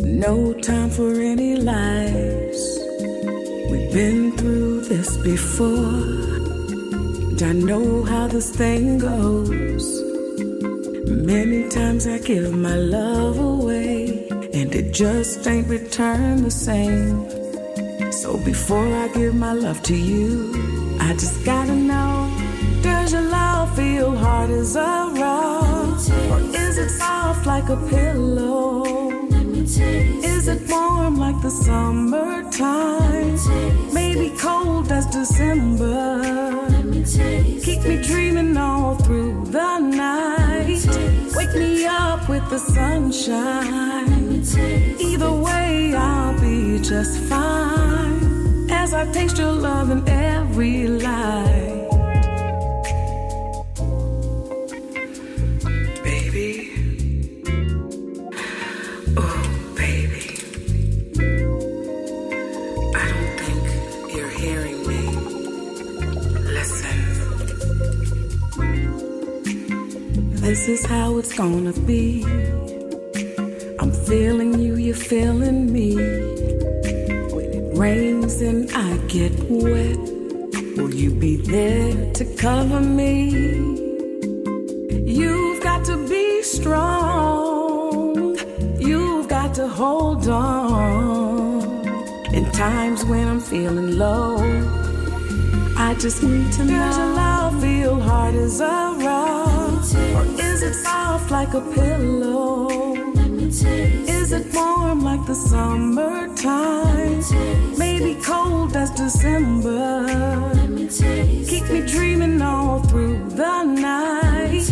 No 0.01 0.53
time 0.53 0.89
for 0.89 1.11
any 1.21 1.55
lies. 1.55 2.79
We've 3.69 3.93
been 3.93 4.35
through 4.37 4.81
this 4.85 5.15
before. 5.17 6.01
And 7.29 7.43
I 7.43 7.53
know 7.53 8.01
how 8.05 8.25
this 8.27 8.49
thing 8.49 8.97
goes. 8.97 9.85
Many 11.05 11.69
times 11.69 12.07
I 12.07 12.17
give 12.17 12.55
my 12.55 12.75
love 12.75 13.37
away, 13.37 14.27
and 14.31 14.73
it 14.73 14.91
just 14.91 15.45
ain't 15.47 15.67
returned 15.67 16.45
the 16.45 16.51
same. 16.51 17.29
So 18.11 18.37
before 18.37 18.87
I 18.87 19.09
give 19.09 19.35
my 19.35 19.53
love 19.53 19.83
to 19.83 19.95
you, 19.95 20.97
I 20.99 21.13
just 21.13 21.42
a 27.73 27.89
pillow? 27.89 28.83
Is 30.31 30.47
it 30.47 30.61
warm 30.69 31.17
like 31.17 31.41
the 31.41 31.49
summertime? 31.49 33.37
Maybe 33.91 34.29
cold 34.37 34.91
as 34.91 35.05
December. 35.07 36.21
Keep 37.65 37.81
me 37.89 37.95
dreaming 38.09 38.55
all 38.57 38.95
through 38.95 39.45
the 39.45 39.79
night. 39.79 40.85
Wake 41.35 41.55
me 41.55 41.85
up 41.85 42.29
with 42.29 42.47
the 42.49 42.59
sunshine. 42.59 44.43
Either 44.99 45.31
way, 45.31 45.95
I'll 45.95 46.39
be 46.39 46.79
just 46.79 47.17
fine. 47.29 48.69
As 48.69 48.93
I 48.93 49.11
taste 49.11 49.37
your 49.39 49.51
love 49.51 49.89
in 49.89 50.07
every 50.07 50.87
light. 50.87 51.62
it's 71.23 71.37
gonna 71.37 71.71
be. 71.87 72.21
I'm 73.79 73.93
feeling 73.93 74.59
you, 74.59 74.75
you're 74.75 74.93
feeling 74.93 75.71
me. 75.71 75.95
When 77.33 77.49
it 77.59 77.77
rains 77.77 78.41
and 78.41 78.69
I 78.73 78.97
get 79.07 79.31
wet, 79.49 79.97
will 80.75 80.93
you 80.93 81.11
be 81.11 81.37
there 81.37 82.11
to 82.11 82.25
cover 82.35 82.81
me? 82.81 83.13
You've 85.19 85.63
got 85.63 85.85
to 85.85 85.95
be 86.09 86.41
strong, 86.41 88.37
you've 88.77 89.29
got 89.29 89.53
to 89.55 89.65
hold 89.69 90.27
on. 90.27 91.63
In 92.33 92.51
times 92.51 93.05
when 93.05 93.25
I'm 93.29 93.39
feeling 93.39 93.97
low, 93.97 94.39
I 95.77 95.95
just 95.97 96.21
need 96.21 96.51
to 96.57 96.65
know 96.65 96.89
your 96.97 97.15
love, 97.15 97.61
feel 97.61 97.97
hard 98.01 98.35
as 98.35 98.59
a 98.59 98.82
it 100.63 100.73
soft 100.73 101.29
like 101.29 101.53
a 101.53 101.61
pillow? 101.61 102.69
Is 104.17 104.31
it 104.31 104.45
warm 104.53 105.01
like 105.01 105.25
the 105.25 105.35
summertime? 105.35 107.21
Maybe 107.77 108.15
cold 108.21 108.75
as 108.75 108.89
December. 108.91 110.05
Keep 111.49 111.65
me 111.69 111.81
dreaming 111.85 112.41
all 112.41 112.79
through 112.79 113.29
the 113.29 113.63
night. 113.63 114.65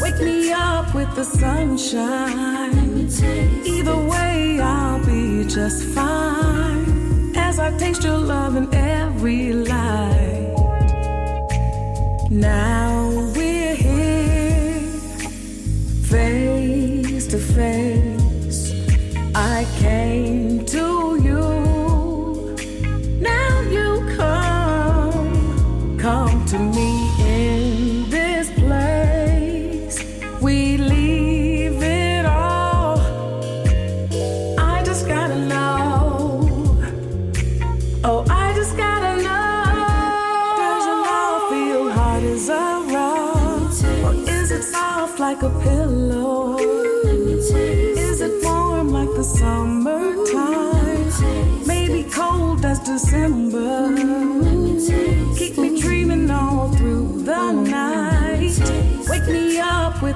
Wake 0.00 0.20
me 0.20 0.52
up 0.52 0.94
with 0.94 1.14
the 1.14 1.24
sunshine. 1.24 3.08
Either 3.64 3.98
way, 4.12 4.60
I'll 4.60 5.04
be 5.04 5.44
just 5.44 5.84
fine. 5.94 7.36
As 7.36 7.58
I 7.58 7.76
taste 7.76 8.02
your 8.02 8.18
love 8.18 8.56
in 8.56 8.72
every 8.74 9.52
light. 9.52 10.54
Now 12.30 12.93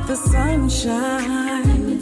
the 0.09 0.17
sunshine. 0.17 2.01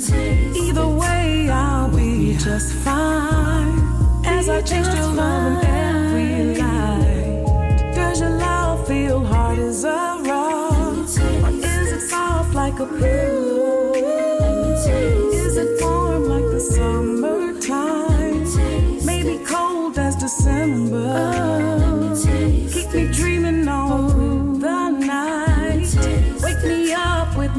Either 0.55 0.87
way, 0.87 1.49
I'll 1.51 1.91
be 1.91 2.37
just 2.37 2.73
fine. 2.85 3.81
As 4.25 4.49
I 4.49 4.63
chase 4.63 4.95
your 4.95 5.13
love 5.13 5.65
in 5.65 5.69
every 5.69 6.55
light. 6.55 7.93
Does 7.97 8.21
your 8.21 8.31
love 8.31 8.87
feel 8.87 9.25
hard 9.25 9.59
as 9.59 9.83
a 9.83 10.21
rock? 10.23 11.09
Or 11.43 11.51
is 11.51 11.93
it 11.97 12.09
soft 12.09 12.55
like 12.55 12.79
a 12.79 12.87
pillow? 12.87 13.93
Is 15.43 15.57
it 15.57 15.83
warm 15.83 16.29
like 16.29 16.49
the 16.55 16.61
summertime? 16.61 18.45
Maybe 19.05 19.45
cold 19.45 19.99
as 19.99 20.15
December. 20.15 21.46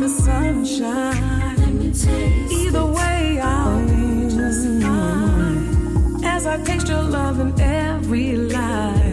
the 0.07 0.21
sunshine. 0.21 1.57
Let 1.57 1.73
me 1.73 1.91
taste 1.91 2.53
Either 2.53 2.85
way, 2.85 3.39
I'll 3.41 3.81
be 3.87 4.29
just 4.29 4.81
fine. 4.81 6.23
As 6.23 6.45
I 6.45 6.57
taste 6.63 6.87
your 6.87 7.01
love 7.01 7.39
in 7.39 7.59
every 7.59 8.35
light. 8.35 9.03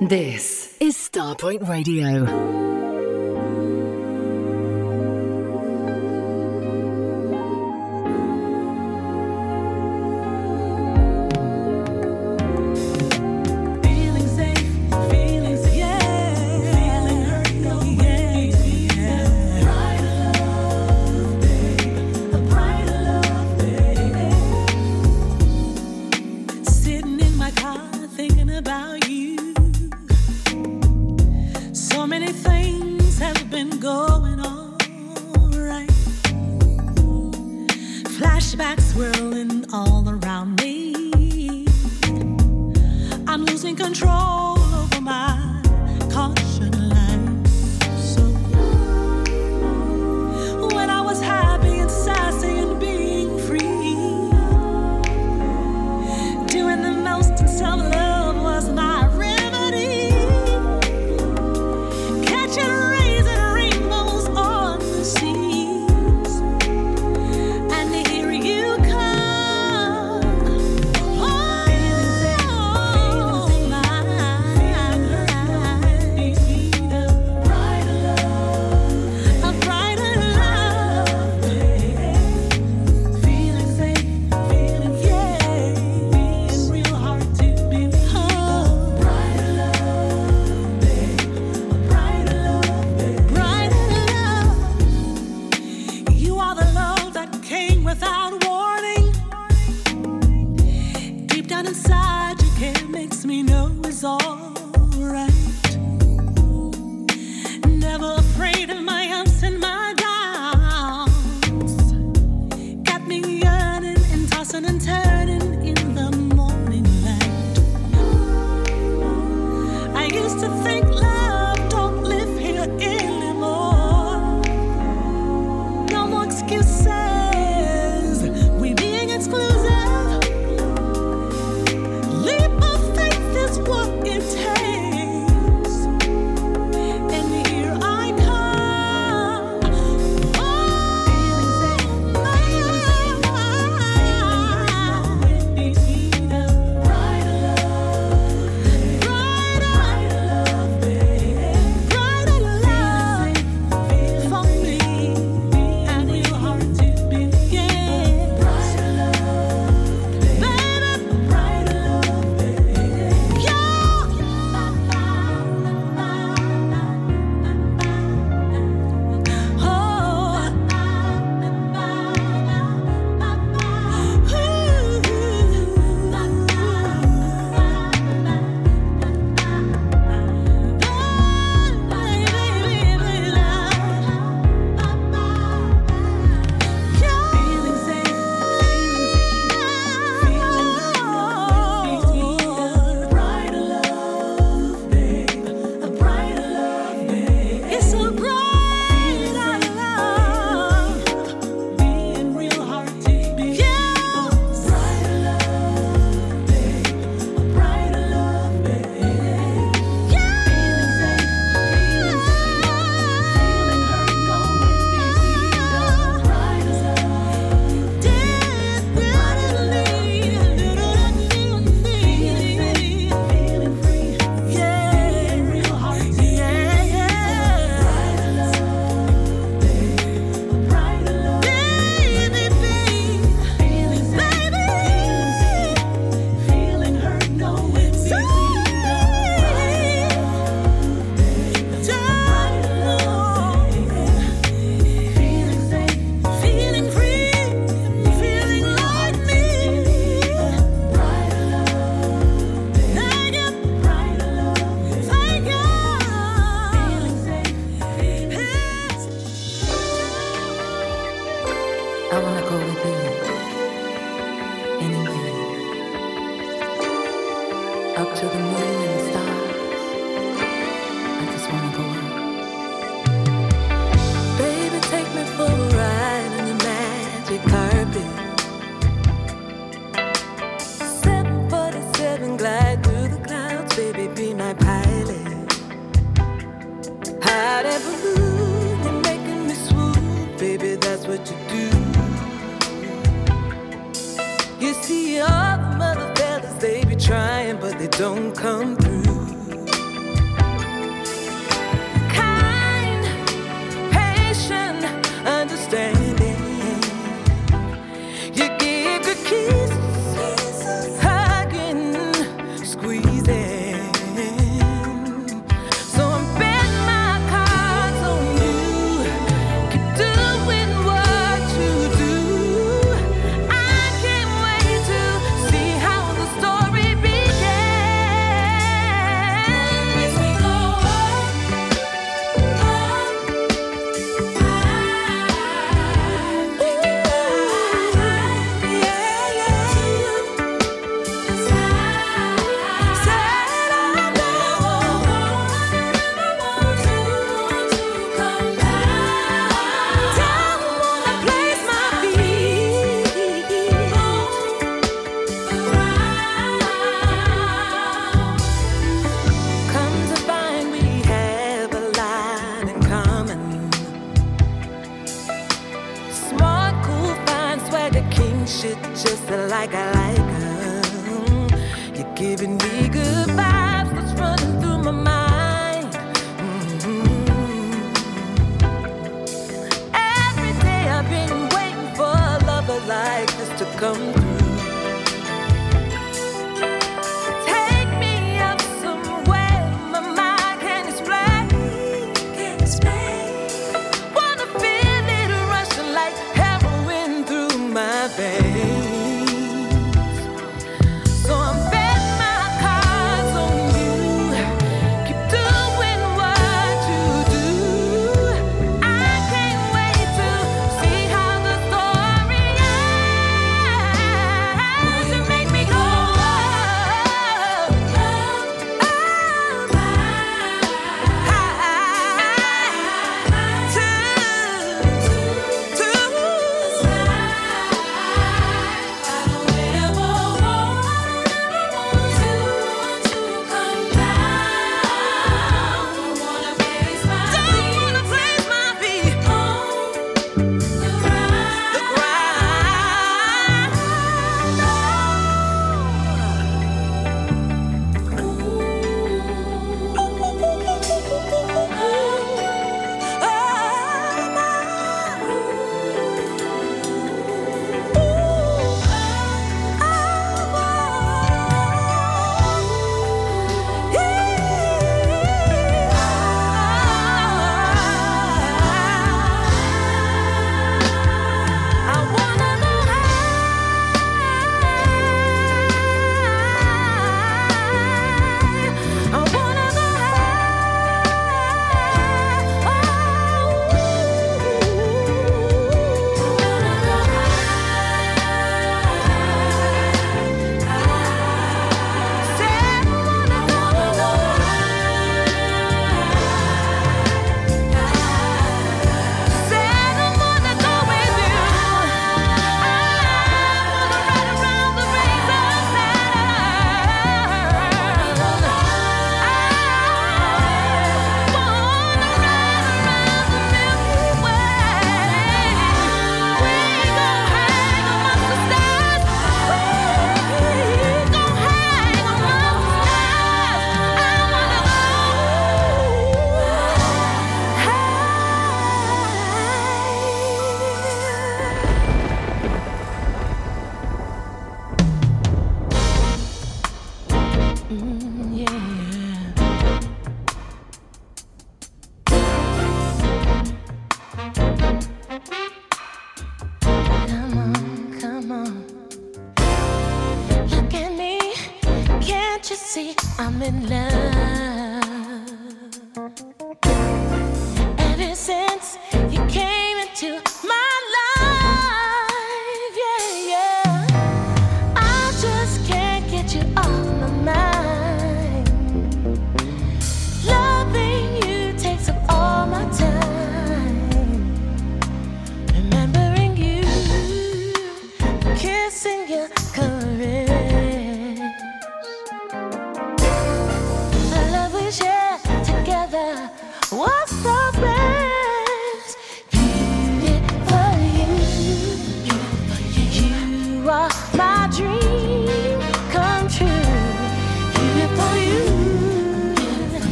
This 0.00 0.76
is 0.80 0.96
Starpoint 0.96 1.66
Radio. 1.68 2.95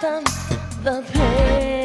The 0.00 1.04
pain. 1.12 1.79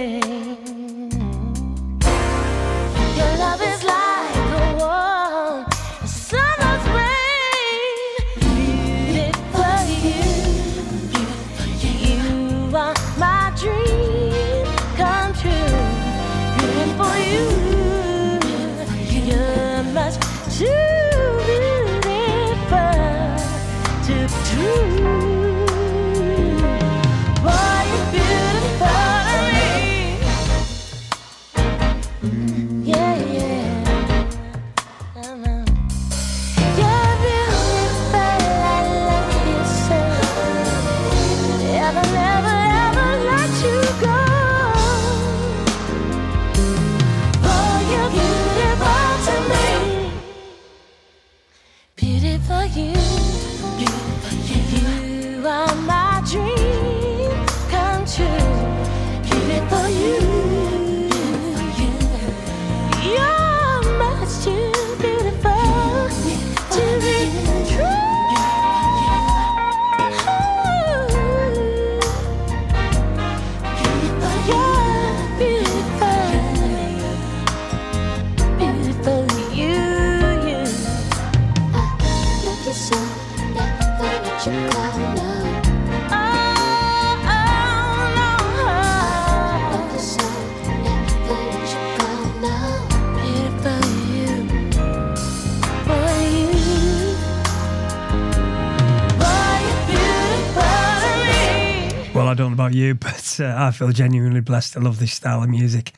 About 102.66 102.76
you, 102.76 102.96
but 102.96 103.40
uh, 103.40 103.54
I 103.58 103.72
feel 103.72 103.92
genuinely 103.92 104.42
blessed 104.42 104.74
to 104.74 104.80
love 104.80 105.00
this 105.00 105.14
style 105.14 105.44
of 105.44 105.50
music. 105.50 105.94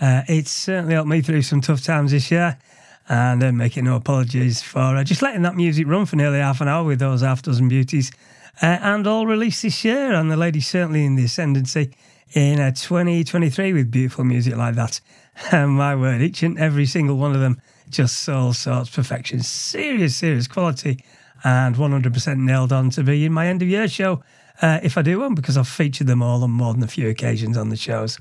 Uh, 0.00 0.22
it's 0.28 0.50
certainly 0.50 0.94
helped 0.94 1.08
me 1.08 1.20
through 1.20 1.42
some 1.42 1.60
tough 1.60 1.82
times 1.82 2.12
this 2.12 2.30
year, 2.30 2.58
and 3.08 3.42
uh, 3.42 3.52
making 3.52 3.84
no 3.84 3.96
apologies 3.96 4.62
for 4.62 4.96
uh, 4.96 5.04
just 5.04 5.22
letting 5.22 5.42
that 5.42 5.56
music 5.56 5.86
run 5.86 6.06
for 6.06 6.16
nearly 6.16 6.38
half 6.38 6.60
an 6.60 6.68
hour 6.68 6.84
with 6.84 7.00
those 7.00 7.22
half 7.22 7.42
dozen 7.42 7.68
beauties, 7.68 8.12
uh, 8.62 8.78
and 8.82 9.06
all 9.06 9.26
released 9.26 9.62
this 9.62 9.84
year. 9.84 10.12
And 10.12 10.30
the 10.30 10.36
lady's 10.36 10.66
certainly 10.66 11.04
in 11.04 11.16
the 11.16 11.24
ascendancy 11.24 11.92
in 12.34 12.60
uh, 12.60 12.70
2023 12.70 13.72
with 13.72 13.90
beautiful 13.90 14.24
music 14.24 14.56
like 14.56 14.74
that. 14.76 15.00
And 15.50 15.70
my 15.70 15.96
word, 15.96 16.20
each 16.20 16.42
and 16.42 16.58
every 16.58 16.84
single 16.84 17.16
one 17.16 17.34
of 17.34 17.40
them 17.40 17.60
just 17.88 18.28
all 18.28 18.52
sorts 18.52 18.90
perfection, 18.90 19.40
serious, 19.40 20.14
serious 20.14 20.46
quality, 20.46 21.02
and 21.42 21.74
100% 21.74 22.36
nailed 22.36 22.70
on 22.70 22.90
to 22.90 23.02
be 23.02 23.24
in 23.24 23.32
my 23.32 23.46
end 23.46 23.62
of 23.62 23.68
year 23.68 23.88
show. 23.88 24.22
Uh, 24.60 24.80
if 24.82 24.98
I 24.98 25.02
do 25.02 25.20
one, 25.20 25.34
because 25.34 25.56
I've 25.56 25.68
featured 25.68 26.06
them 26.06 26.22
all 26.22 26.44
on 26.44 26.50
more 26.50 26.74
than 26.74 26.82
a 26.82 26.88
few 26.88 27.08
occasions 27.08 27.56
on 27.56 27.68
the 27.68 27.76
shows. 27.76 28.18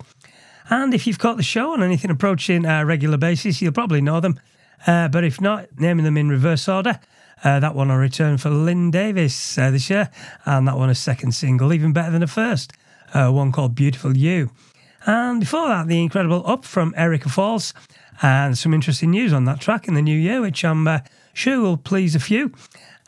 And 0.69 0.93
if 0.93 1.05
you've 1.05 1.19
caught 1.19 1.37
the 1.37 1.43
show 1.43 1.73
on 1.73 1.83
anything 1.83 2.09
approaching 2.09 2.65
a 2.65 2.85
regular 2.85 3.17
basis, 3.17 3.61
you'll 3.61 3.73
probably 3.73 4.01
know 4.01 4.19
them. 4.19 4.39
Uh, 4.87 5.07
but 5.09 5.23
if 5.23 5.41
not, 5.41 5.67
naming 5.77 6.05
them 6.05 6.17
in 6.17 6.29
reverse 6.29 6.67
order. 6.67 6.99
Uh, 7.43 7.59
that 7.59 7.75
one 7.75 7.89
on 7.89 7.97
return 7.97 8.37
for 8.37 8.49
Lynn 8.49 8.91
Davis 8.91 9.57
uh, 9.57 9.71
this 9.71 9.89
year, 9.89 10.09
and 10.45 10.67
that 10.67 10.77
one 10.77 10.89
a 10.89 10.95
second 10.95 11.33
single, 11.33 11.73
even 11.73 11.91
better 11.91 12.11
than 12.11 12.21
the 12.21 12.27
first, 12.27 12.71
uh, 13.13 13.29
one 13.29 13.51
called 13.51 13.73
Beautiful 13.73 14.15
You. 14.15 14.51
And 15.07 15.39
before 15.39 15.67
that, 15.67 15.87
the 15.87 16.01
incredible 16.01 16.43
Up 16.45 16.63
from 16.63 16.93
Erica 16.95 17.29
Falls, 17.29 17.73
and 18.21 18.55
some 18.55 18.73
interesting 18.73 19.09
news 19.09 19.33
on 19.33 19.45
that 19.45 19.59
track 19.59 19.87
in 19.87 19.95
the 19.95 20.01
new 20.03 20.17
year, 20.17 20.39
which 20.41 20.63
I'm 20.63 20.87
uh, 20.87 20.99
sure 21.33 21.59
will 21.59 21.77
please 21.77 22.13
a 22.13 22.19
few. 22.19 22.51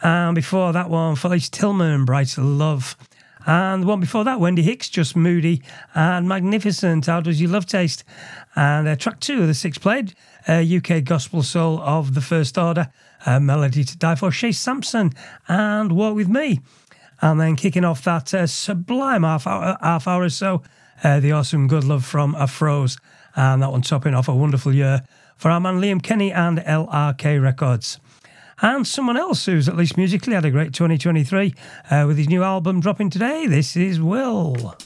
And 0.02 0.34
before 0.34 0.74
that 0.74 0.90
one, 0.90 1.16
Felice 1.16 1.50
Tillman, 1.50 2.06
Brighter 2.06 2.42
Love. 2.42 2.98
And 3.46 3.84
the 3.84 3.88
one 3.88 4.00
before 4.00 4.24
that, 4.24 4.40
Wendy 4.40 4.62
Hicks, 4.62 4.90
Just 4.90 5.16
Moody 5.16 5.62
and 5.94 6.28
Magnificent. 6.28 7.06
How 7.08 7.20
does 7.20 7.42
your 7.42 7.52
love 7.52 7.66
taste? 7.66 8.04
And 8.56 8.88
uh, 8.88 8.96
track 8.96 9.20
two 9.20 9.42
of 9.42 9.48
the 9.48 9.54
six 9.54 9.78
played, 9.78 10.14
uh, 10.48 10.64
UK 10.64 11.04
Gospel 11.04 11.44
Soul 11.44 11.80
of 11.82 12.14
the 12.14 12.22
First 12.22 12.58
Order, 12.58 12.90
uh, 13.26 13.40
Melody 13.40 13.84
to 13.84 13.98
Die 13.98 14.16
For, 14.16 14.32
Shay 14.32 14.52
Sampson, 14.52 15.12
and 15.48 15.92
Walk 15.92 16.16
With 16.16 16.30
Me. 16.30 16.62
And 17.22 17.40
then 17.40 17.56
kicking 17.56 17.86
off 17.86 18.04
that 18.04 18.34
uh, 18.34 18.48
sublime 18.48 19.24
half 19.24 19.48
hour, 19.48 19.78
half 19.82 20.08
hour 20.08 20.24
or 20.24 20.30
so, 20.30 20.64
uh, 21.04 21.20
the 21.20 21.32
awesome 21.32 21.68
Good 21.68 21.84
Love 21.84 22.06
from 22.06 22.36
Afros. 22.36 23.00
And 23.36 23.62
that 23.62 23.72
one 23.72 23.82
topping 23.82 24.14
off 24.14 24.28
a 24.28 24.36
wonderful 24.36 24.74
year 24.74 25.04
for 25.38 25.50
our 25.52 25.60
man 25.60 25.82
Liam 25.82 26.02
Kenny 26.02 26.32
and 26.32 26.60
LRK 26.60 27.42
Records. 27.42 28.00
And 28.64 28.88
someone 28.88 29.18
else 29.18 29.46
who's 29.46 29.68
at 29.68 29.76
least 29.76 29.98
musically 29.98 30.34
had 30.34 30.46
a 30.46 30.50
great 30.50 30.74
2023 30.74 31.54
uh, 31.92 32.06
with 32.08 32.18
his 32.18 32.30
new 32.30 32.44
album 32.44 32.80
dropping 32.80 33.10
today. 33.10 33.46
This 33.46 33.76
is 33.76 34.00
Will. 34.00 34.78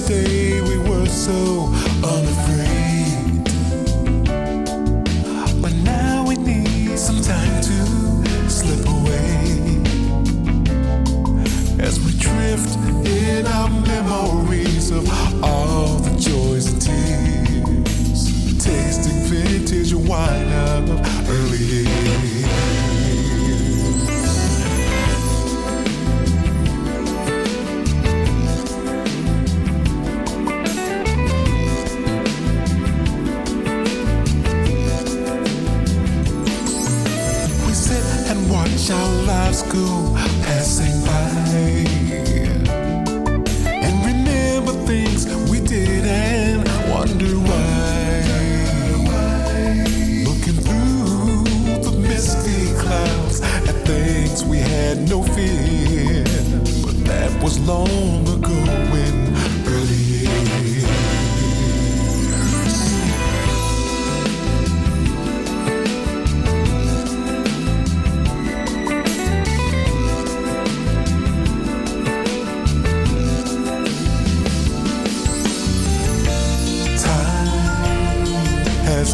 yesterday 0.00 0.60
we 0.62 0.78
were 0.78 1.06
so 1.06 1.66
unafraid. 2.02 3.44
But 5.60 5.74
now 5.84 6.24
we 6.26 6.36
need 6.36 6.98
some 6.98 7.20
time 7.20 7.60
to 7.60 8.50
slip 8.50 8.86
away 8.86 9.82
as 11.78 12.00
we 12.00 12.12
drift 12.18 12.76
in 13.06 13.46
our 13.46 13.68
memories 13.68 14.90
of 14.90 15.06
all 15.44 15.96
the 15.96 16.18
joys 16.18 16.66
and 16.72 16.80
tears, 16.80 18.64
tasting 18.64 19.22
vintage 19.28 19.92
wine 19.92 20.52
of 20.88 21.09
our 38.92 39.22
lives 39.22 39.62
go 39.62 40.14
passing 40.42 41.04
by 41.04 41.30
and 43.66 43.96
remember 44.04 44.72
things 44.86 45.26
we 45.50 45.60
did 45.60 46.04
and 46.04 46.66
wonder 46.90 47.38
why. 47.48 48.22
Looking 50.26 50.58
through 50.66 51.44
the 51.86 51.92
misty 52.00 52.74
clouds 52.80 53.40
at 53.42 53.76
things 53.86 54.44
we 54.44 54.58
had 54.58 55.08
no 55.08 55.22
fear, 55.22 56.24
but 56.84 56.96
that 57.04 57.42
was 57.42 57.58
long 57.60 58.26
ago. 58.28 58.89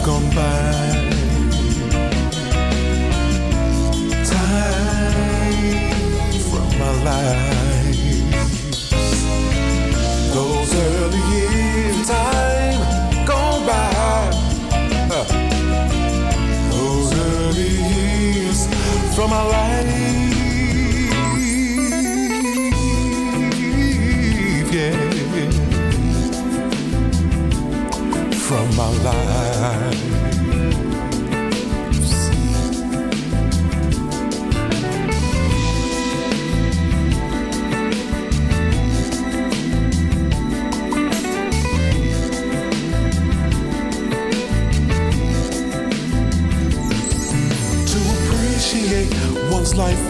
Gone 0.07 0.31
by. 0.31 1.11
Time 4.25 5.91
from 6.49 6.69
my 6.79 6.93
life. 7.03 7.99
Those 10.33 10.75
early 10.75 11.23
years, 11.35 12.07
time 12.09 13.27
gone 13.27 13.67
by. 13.67 14.31
Uh, 15.11 15.27
those 16.71 17.13
early 17.19 17.73
years 17.93 18.69
from 19.17 19.31
my 19.31 19.43
life. 19.43 19.96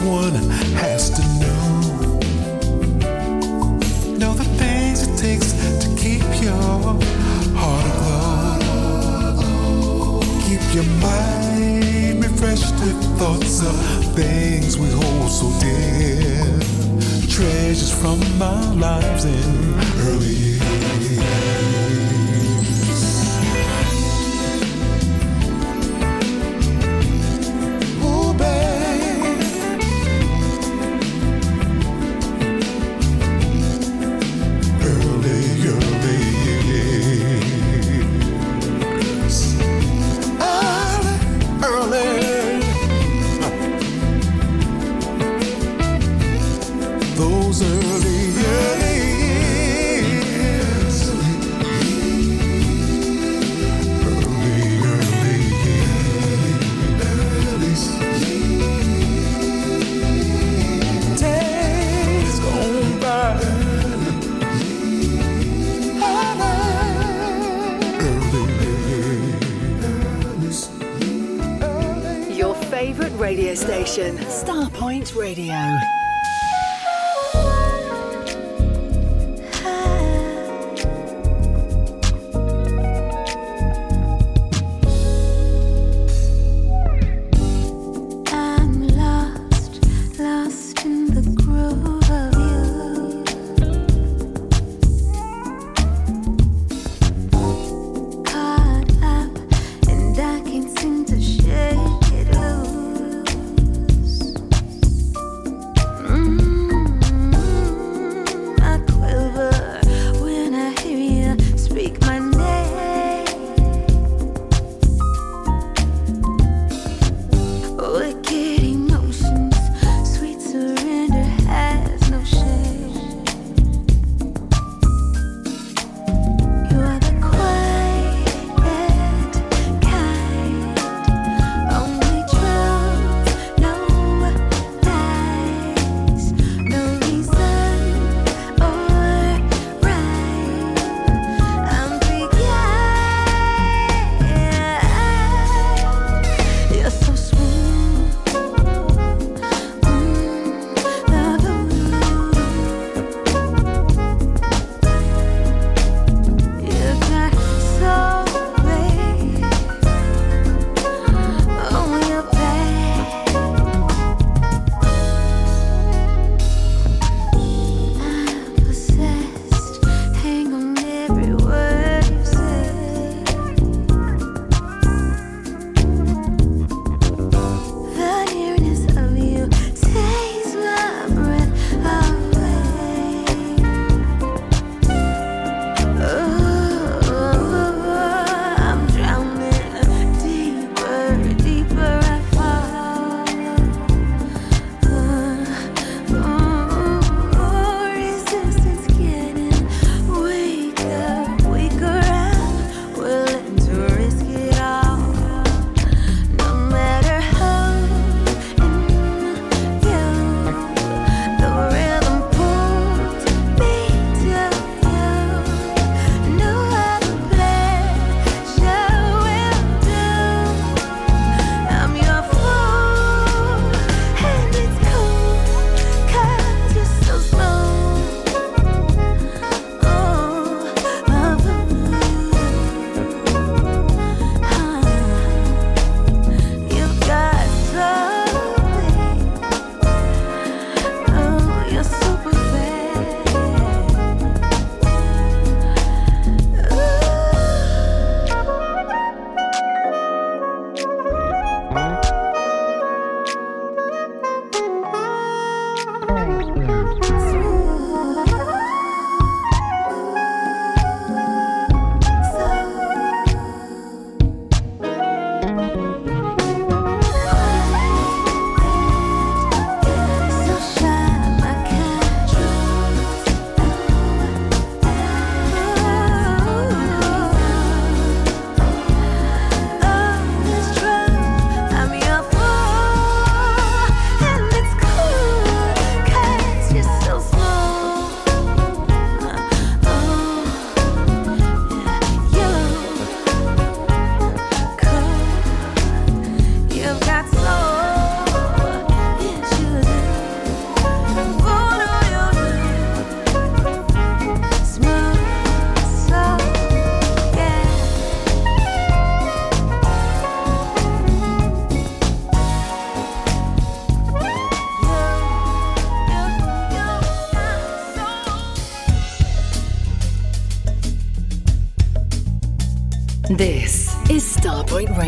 One 0.05 0.35
has 0.77 1.11
to 1.11 1.23
know. 1.41 1.81
Know 4.19 4.35
the 4.35 4.45
things 4.59 5.07
it 5.07 5.17
takes 5.17 5.53
to 5.83 5.89
keep 5.97 6.23
your 6.43 6.99
heart 7.61 7.87
aglow. 7.93 9.41
Keep 10.47 10.63
your 10.75 10.89
mind 11.01 12.25
refreshed 12.25 12.75
with 12.81 12.99
thoughts 13.19 13.63
of 13.63 13.75
things 14.15 14.79
we 14.79 14.89
hold 14.91 15.31
so 15.31 15.49
dear. 15.61 16.61
Treasures 17.29 17.93
from 17.93 18.21
our 18.43 18.75
lives 18.75 19.25
in 19.25 19.75
early 20.09 20.46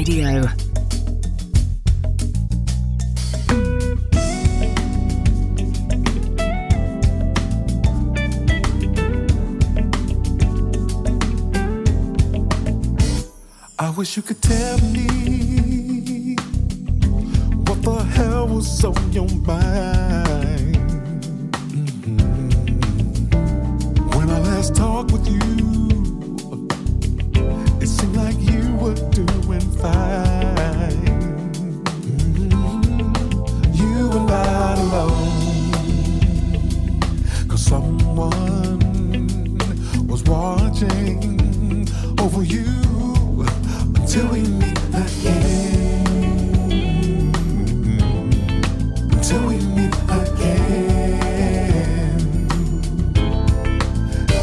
Radio. 0.08 0.48
I 13.78 13.90
wish 13.90 14.16
you 14.16 14.22
could 14.22 14.42
tell 14.42 14.78
me 14.78 16.36
what 17.66 17.82
the 17.82 18.02
hell 18.16 18.48
was 18.48 18.84
on 18.84 19.12
your 19.12 19.28
mind 19.46 20.76
Mhm. 21.72 22.18
when 24.16 24.30
I 24.30 24.38
last 24.40 24.74
talked 24.74 25.12
with 25.12 25.26
you. 25.28 26.17
Seemed 27.98 28.16
like 28.16 28.38
you 28.38 28.64
were 28.76 28.94
doing 29.10 29.66
fine. 29.82 31.04
Mhm. 32.34 33.12
You 33.80 34.08
were 34.12 34.26
not 34.36 34.78
alone, 34.78 36.52
cause 37.48 37.64
someone 37.64 38.78
was 40.06 40.22
watching 40.24 41.88
over 42.20 42.42
you 42.42 42.66
until 43.96 44.26
we 44.28 44.40
meet 44.60 44.78
again. 45.04 46.06
Until 49.14 49.42
we 49.48 49.56
meet 49.76 49.94
again. 50.22 51.28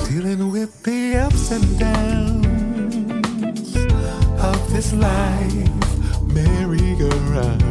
Dealing 0.10 0.52
with 0.52 0.72
the 0.84 1.00
ups 1.26 1.52
and 1.52 1.66
downs 1.80 2.05
life 4.96 5.54
merry-go-round. 6.34 7.65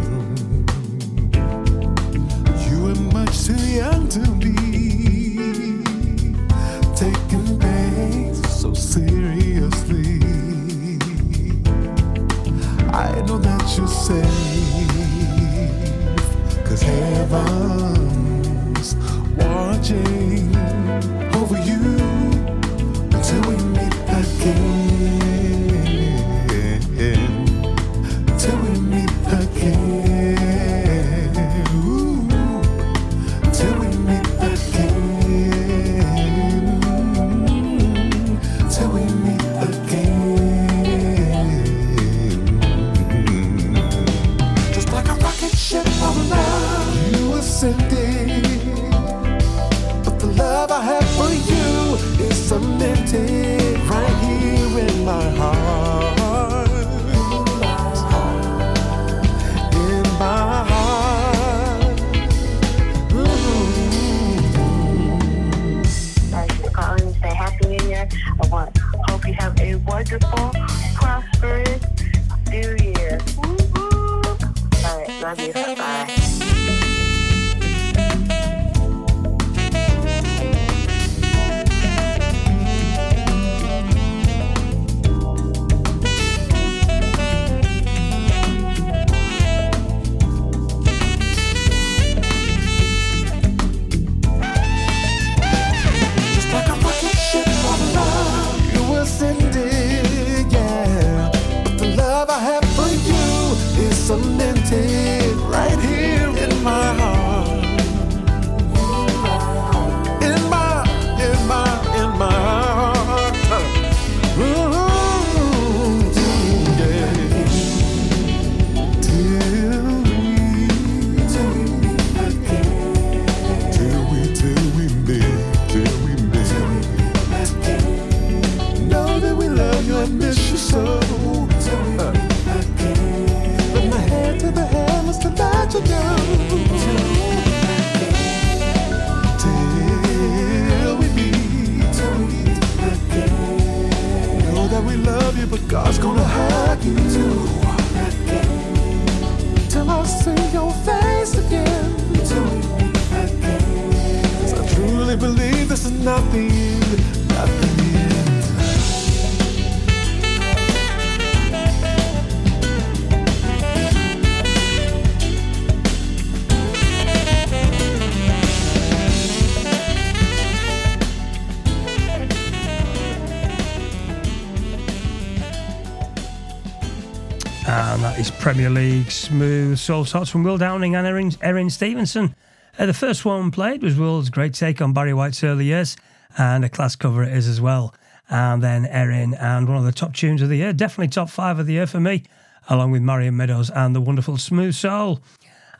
Premier 178.44 178.68
League 178.68 179.10
Smooth 179.10 179.78
Soul 179.78 180.04
Shots 180.04 180.28
from 180.28 180.44
Will 180.44 180.58
Downing 180.58 180.94
and 180.94 181.06
Erin, 181.06 181.32
Erin 181.40 181.70
Stevenson. 181.70 182.34
Uh, 182.78 182.84
the 182.84 182.92
first 182.92 183.24
one 183.24 183.50
played 183.50 183.82
was 183.82 183.96
Will's 183.96 184.28
great 184.28 184.52
take 184.52 184.82
on 184.82 184.92
Barry 184.92 185.14
White's 185.14 185.42
early 185.42 185.64
years, 185.64 185.96
and 186.36 186.62
a 186.62 186.68
class 186.68 186.94
cover 186.94 187.24
it 187.24 187.32
is 187.32 187.48
as 187.48 187.58
well. 187.58 187.94
And 188.28 188.62
then 188.62 188.84
Erin, 188.84 189.32
and 189.32 189.66
one 189.66 189.78
of 189.78 189.84
the 189.84 189.92
top 189.92 190.12
tunes 190.12 190.42
of 190.42 190.50
the 190.50 190.58
year, 190.58 190.74
definitely 190.74 191.08
top 191.08 191.30
five 191.30 191.58
of 191.58 191.64
the 191.64 191.72
year 191.72 191.86
for 191.86 192.00
me, 192.00 192.24
along 192.68 192.90
with 192.90 193.00
Marion 193.00 193.34
Meadows 193.34 193.70
and 193.70 193.96
the 193.96 194.00
wonderful 194.02 194.36
Smooth 194.36 194.74
Soul. 194.74 195.20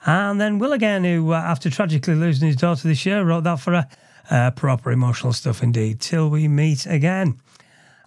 And 0.06 0.40
then 0.40 0.58
Will 0.58 0.72
again, 0.72 1.04
who, 1.04 1.34
uh, 1.34 1.36
after 1.36 1.68
tragically 1.68 2.14
losing 2.14 2.46
his 2.46 2.56
daughter 2.56 2.88
this 2.88 3.04
year, 3.04 3.22
wrote 3.24 3.44
that 3.44 3.60
for 3.60 3.74
a 3.74 3.88
uh, 4.30 4.52
proper 4.52 4.90
emotional 4.90 5.34
stuff 5.34 5.62
indeed. 5.62 6.00
Till 6.00 6.30
we 6.30 6.48
meet 6.48 6.86
again. 6.86 7.38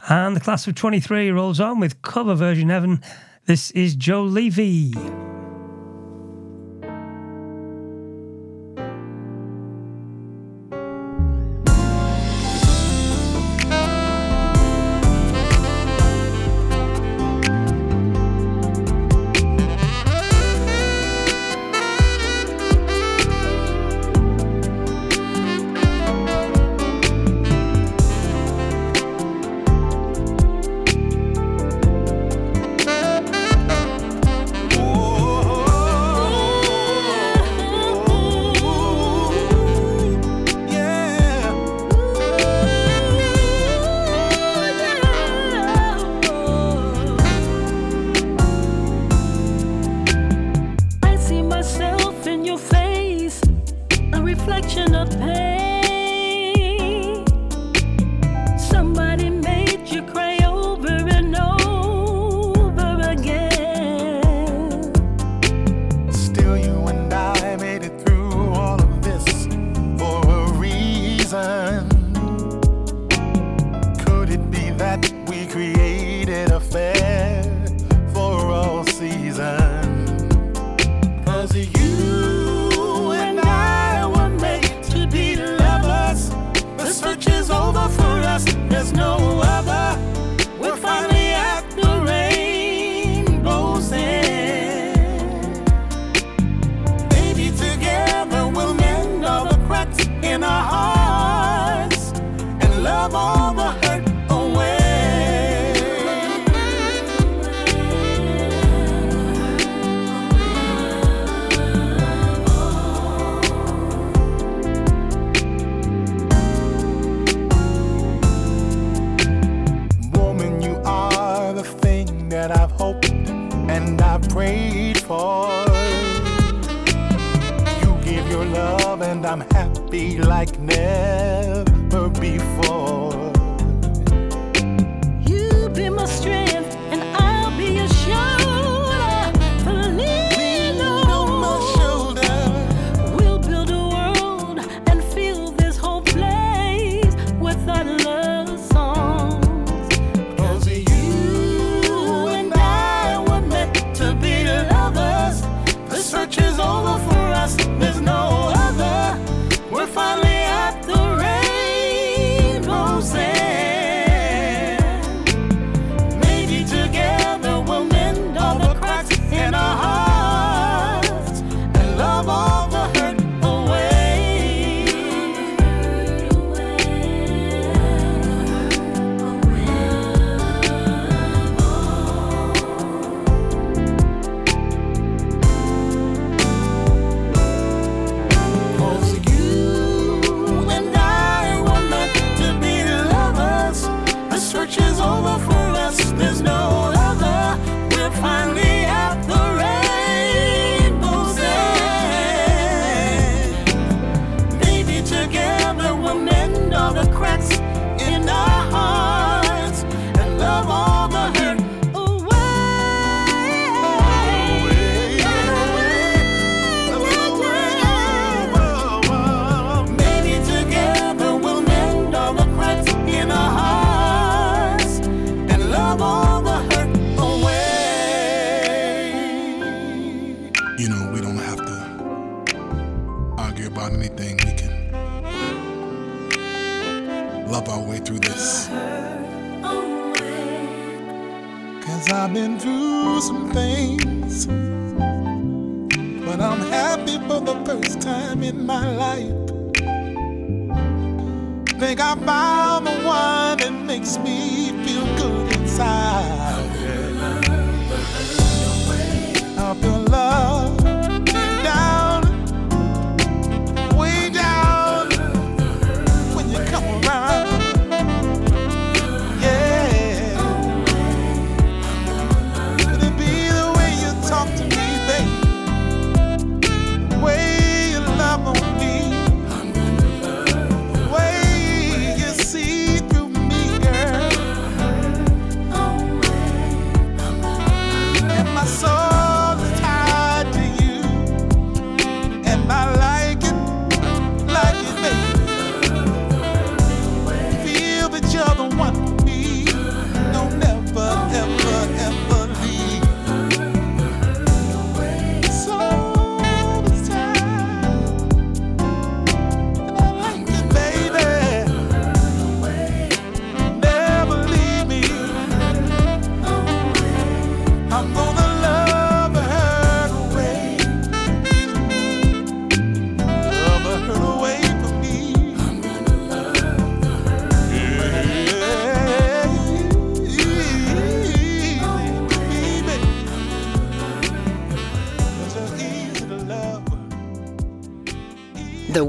And 0.10 0.36
the 0.36 0.42
class 0.42 0.66
of 0.66 0.74
23 0.74 1.30
rolls 1.30 1.60
on 1.60 1.80
with 1.80 2.02
cover 2.02 2.34
version 2.34 2.72
Evan. 2.72 3.04
This 3.48 3.72
is 3.72 3.96
Joe 3.96 4.24
Levy. 4.24 4.92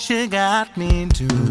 she 0.00 0.26
got 0.26 0.74
me 0.78 1.06
too. 1.08 1.49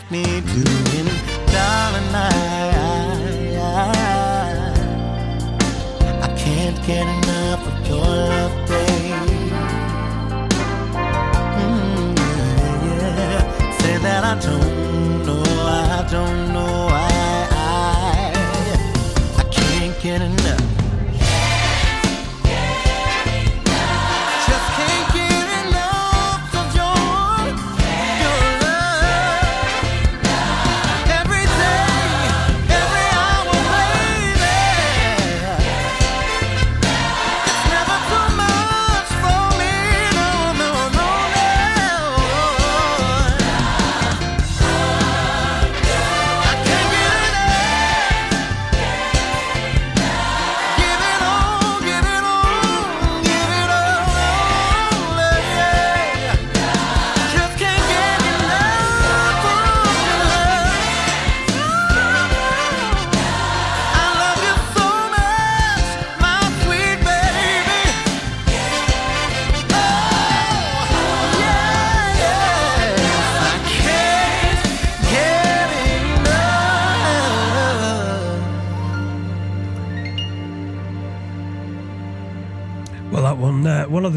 got 0.00 0.10
me 0.10 0.24
doing, 0.24 1.08
darling. 1.54 2.10
I, 2.12 2.28
I, 3.56 3.88
I 6.22 6.28
can't 6.36 6.78
get 6.84 7.06
enough 7.18 7.62
of 7.70 7.86
your 7.86 7.98
love, 8.00 8.54
babe. 8.68 9.28
Mm, 11.60 12.16
yeah, 12.18 12.84
yeah. 12.88 13.78
Say 13.78 13.96
that 13.98 14.22
I 14.24 14.34
don't 14.46 15.26
know, 15.26 15.42
I 15.44 16.08
don't. 16.10 16.53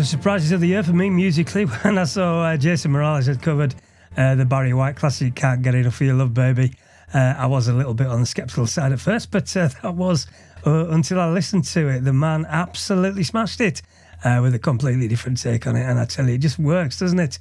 surprises 0.08 0.54
of 0.54 0.62
the 0.62 0.68
year 0.68 0.84
for 0.84 0.94
me 0.94 1.10
musically 1.10 1.66
when 1.84 1.98
I 1.98 2.06
saw 2.06 2.42
uh, 2.42 2.56
Jason 2.56 2.92
Morales 2.92 3.26
had 3.26 3.42
covered 3.42 3.76
uh, 4.16 4.36
the 4.36 4.46
Barry 4.46 4.74
White 4.74 4.96
classic 4.96 5.36
Can't 5.36 5.62
Get 5.62 5.76
Enough 5.76 6.00
of 6.00 6.08
Your 6.08 6.16
Love 6.16 6.34
Baby. 6.34 6.72
Uh, 7.14 7.36
I 7.38 7.46
was 7.46 7.68
a 7.68 7.74
little 7.74 7.94
bit 7.94 8.08
on 8.08 8.22
the 8.22 8.26
skeptical 8.26 8.68
side 8.68 8.94
at 8.94 9.02
first, 9.02 9.32
but 9.32 9.56
uh, 9.58 9.68
that 9.84 9.96
was 9.96 10.26
uh, 10.66 10.88
until 10.88 11.20
I 11.20 11.30
listened 11.30 11.66
to 11.66 11.90
it. 11.90 12.06
The 12.06 12.14
man 12.14 12.46
absolutely 12.48 13.24
smashed 13.24 13.60
it 13.60 13.82
uh, 14.24 14.40
with 14.42 14.56
a 14.56 14.60
completely 14.60 15.10
different 15.10 15.42
take 15.42 15.68
on 15.68 15.76
it. 15.76 15.84
And 15.84 16.00
I 16.00 16.06
tell 16.06 16.26
you, 16.26 16.36
it 16.36 16.42
just 16.42 16.58
works, 16.58 17.00
doesn't 17.00 17.20
it? 17.20 17.38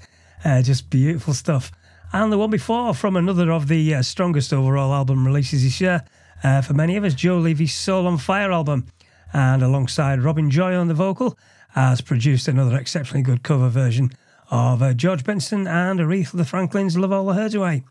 just 0.63 0.91
beautiful 0.91 1.35
stuff. 1.35 1.71
And 2.13 2.33
the 2.33 2.39
one 2.39 2.51
before 2.51 2.95
from 2.95 3.15
another 3.15 3.53
of 3.53 3.69
the 3.69 4.03
strongest 4.03 4.53
overall 4.53 4.93
album 4.93 5.25
releases 5.25 5.63
this 5.63 5.81
year 5.81 6.05
for 6.65 6.75
many 6.75 6.97
of 6.97 7.05
us, 7.05 7.15
Joe 7.15 7.39
Levy's 7.39 7.75
Soul 7.75 8.09
on 8.09 8.19
Fire 8.19 8.51
album. 8.51 8.87
And 9.33 9.63
alongside 9.63 10.23
Robin 10.23 10.51
Joy 10.51 10.75
on 10.75 10.89
the 10.89 10.95
vocal, 10.95 11.37
has 11.77 12.01
produced 12.01 12.49
another 12.49 12.77
exceptionally 12.77 13.23
good 13.23 13.43
cover 13.43 13.69
version 13.69 14.11
of 14.51 14.83
uh, 14.83 14.95
George 14.95 15.23
Benson 15.25 15.67
and 15.67 16.01
Aretha 16.01 16.45
Franklin's 16.47 16.97
Love 16.97 17.13
All 17.13 17.27
the 17.27 17.35
Hurt 17.35 17.55
Away. 17.55 17.85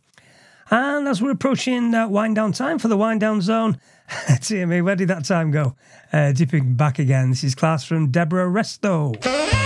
And 0.72 1.08
as 1.08 1.22
we're 1.22 1.32
approaching 1.32 1.94
uh, 1.94 2.08
wind 2.08 2.36
down 2.36 2.52
time 2.52 2.80
for 2.80 2.88
the 2.88 2.98
wind 2.98 3.22
down 3.22 3.42
zone, 3.42 3.80
dear 4.42 4.66
me, 4.66 4.82
where 4.82 4.96
did 4.96 5.10
that 5.10 5.26
time 5.26 5.52
go? 5.52 5.76
Uh, 6.12 6.32
dipping 6.32 6.74
back 6.74 6.98
again. 6.98 7.30
This 7.30 7.44
is 7.44 7.54
class 7.54 7.86
from 7.86 8.10
Deborah 8.10 8.50
Resto. 8.50 9.64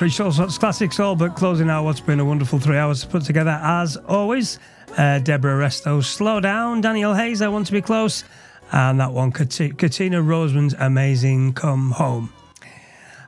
Three 0.00 0.08
Soulsorts 0.08 0.58
classics, 0.58 0.98
all 0.98 1.14
but 1.14 1.36
closing 1.36 1.68
out 1.68 1.84
what's 1.84 2.00
been 2.00 2.20
a 2.20 2.24
wonderful 2.24 2.58
three 2.58 2.78
hours 2.78 3.02
to 3.02 3.06
put 3.06 3.22
together 3.22 3.60
as 3.62 3.98
always. 3.98 4.58
Uh, 4.96 5.18
Deborah 5.18 5.62
Resto, 5.62 6.02
Slow 6.02 6.40
Down, 6.40 6.80
Daniel 6.80 7.12
Hayes, 7.12 7.42
I 7.42 7.48
Want 7.48 7.66
to 7.66 7.72
Be 7.72 7.82
Close, 7.82 8.24
and 8.72 8.98
that 8.98 9.12
one, 9.12 9.30
Kat- 9.30 9.76
Katina 9.76 10.22
Roseman's 10.22 10.72
Amazing 10.78 11.52
Come 11.52 11.90
Home. 11.90 12.32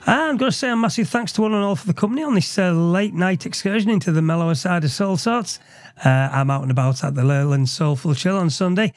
I'm 0.06 0.38
going 0.38 0.50
to 0.50 0.56
say 0.56 0.70
a 0.70 0.74
massive 0.74 1.10
thanks 1.10 1.30
to 1.32 1.42
one 1.42 1.52
and 1.52 1.62
all 1.62 1.76
for 1.76 1.86
the 1.86 1.92
company 1.92 2.22
on 2.22 2.34
this 2.36 2.58
uh, 2.58 2.72
late 2.72 3.12
night 3.12 3.44
excursion 3.44 3.90
into 3.90 4.10
the 4.10 4.22
mellower 4.22 4.54
side 4.54 4.82
of 4.82 4.90
Soulsorts. 4.90 5.58
Uh, 6.02 6.08
I'm 6.08 6.50
out 6.50 6.62
and 6.62 6.70
about 6.70 7.04
at 7.04 7.14
the 7.14 7.22
Leyland 7.22 7.68
Soulful 7.68 8.14
Chill 8.14 8.38
on 8.38 8.48
Sunday. 8.48 8.94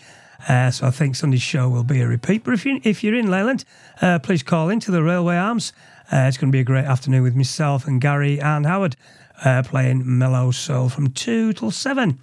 Uh, 0.47 0.71
so 0.71 0.87
I 0.87 0.91
think 0.91 1.17
Sunday's 1.17 1.41
show 1.41 1.67
will 1.67 1.83
be 1.83 1.99
a 1.99 2.07
repeat. 2.07 2.45
But 2.45 2.53
if, 2.53 2.65
you, 2.65 2.79
if 2.85 3.03
you're 3.03 3.15
in 3.15 3.29
Leyland, 3.29 3.65
uh, 4.01 4.19
please 4.19 4.43
call 4.43 4.69
into 4.69 4.91
the 4.91 5.03
Railway 5.03 5.35
Arms. 5.35 5.73
Uh, 6.11 6.25
it's 6.27 6.37
going 6.37 6.51
to 6.51 6.55
be 6.55 6.59
a 6.59 6.63
great 6.63 6.85
afternoon 6.85 7.23
with 7.23 7.35
myself 7.35 7.87
and 7.87 7.99
Gary 7.99 8.39
and 8.39 8.65
Howard 8.65 8.95
uh, 9.43 9.63
playing 9.63 10.03
Mellow 10.05 10.51
Soul 10.51 10.89
from 10.89 11.11
2 11.11 11.53
till 11.53 11.71
7. 11.71 12.19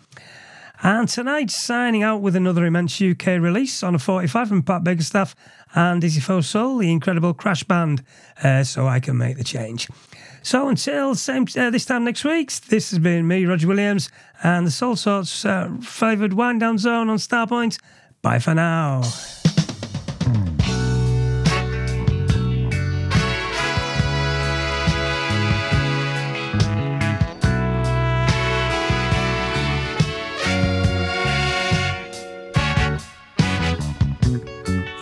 And 0.84 1.08
tonight, 1.08 1.50
signing 1.50 2.02
out 2.02 2.22
with 2.22 2.34
another 2.34 2.64
immense 2.64 3.00
UK 3.00 3.26
release 3.38 3.82
on 3.84 3.94
a 3.94 4.00
45 4.00 4.48
from 4.48 4.62
Pat 4.62 4.82
Biggerstaff 4.82 5.34
and 5.74 6.00
Dizzy 6.00 6.20
Fo 6.20 6.40
Soul, 6.40 6.78
the 6.78 6.90
incredible 6.90 7.34
Crash 7.34 7.62
Band, 7.62 8.02
uh, 8.42 8.64
so 8.64 8.88
I 8.88 8.98
can 8.98 9.16
make 9.16 9.36
the 9.36 9.44
change. 9.44 9.88
So 10.42 10.68
until 10.68 11.14
same 11.14 11.46
uh, 11.56 11.70
this 11.70 11.84
time 11.84 12.02
next 12.02 12.24
week, 12.24 12.50
this 12.62 12.90
has 12.90 12.98
been 12.98 13.28
me, 13.28 13.46
Roger 13.46 13.68
Williams, 13.68 14.10
and 14.42 14.66
the 14.66 14.72
Soulsorts 14.72 15.44
uh, 15.44 15.80
favoured 15.80 16.32
wind 16.32 16.60
down 16.60 16.78
zone 16.78 17.08
on 17.08 17.18
Starpoint. 17.18 17.78
Bye 18.22 18.40
for 18.40 18.54
now. 18.54 19.02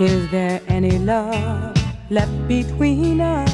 Is 0.00 0.30
there 0.30 0.62
any 0.66 0.98
love 0.98 1.76
left 2.08 2.48
between 2.48 3.20
us? 3.20 3.50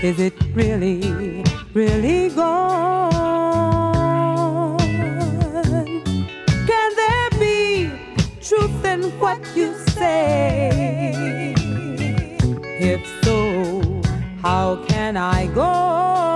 Is 0.00 0.20
it 0.20 0.34
really, 0.52 1.42
really 1.72 2.28
gone? 2.28 3.10
Can 6.68 6.94
there 6.94 7.30
be 7.40 7.90
truth 8.40 8.84
in 8.84 9.10
what 9.18 9.40
you 9.56 9.74
say? 9.98 11.52
If 12.78 13.04
so, 13.24 13.82
how 14.40 14.76
can 14.86 15.16
I 15.16 15.48
go 15.48 16.33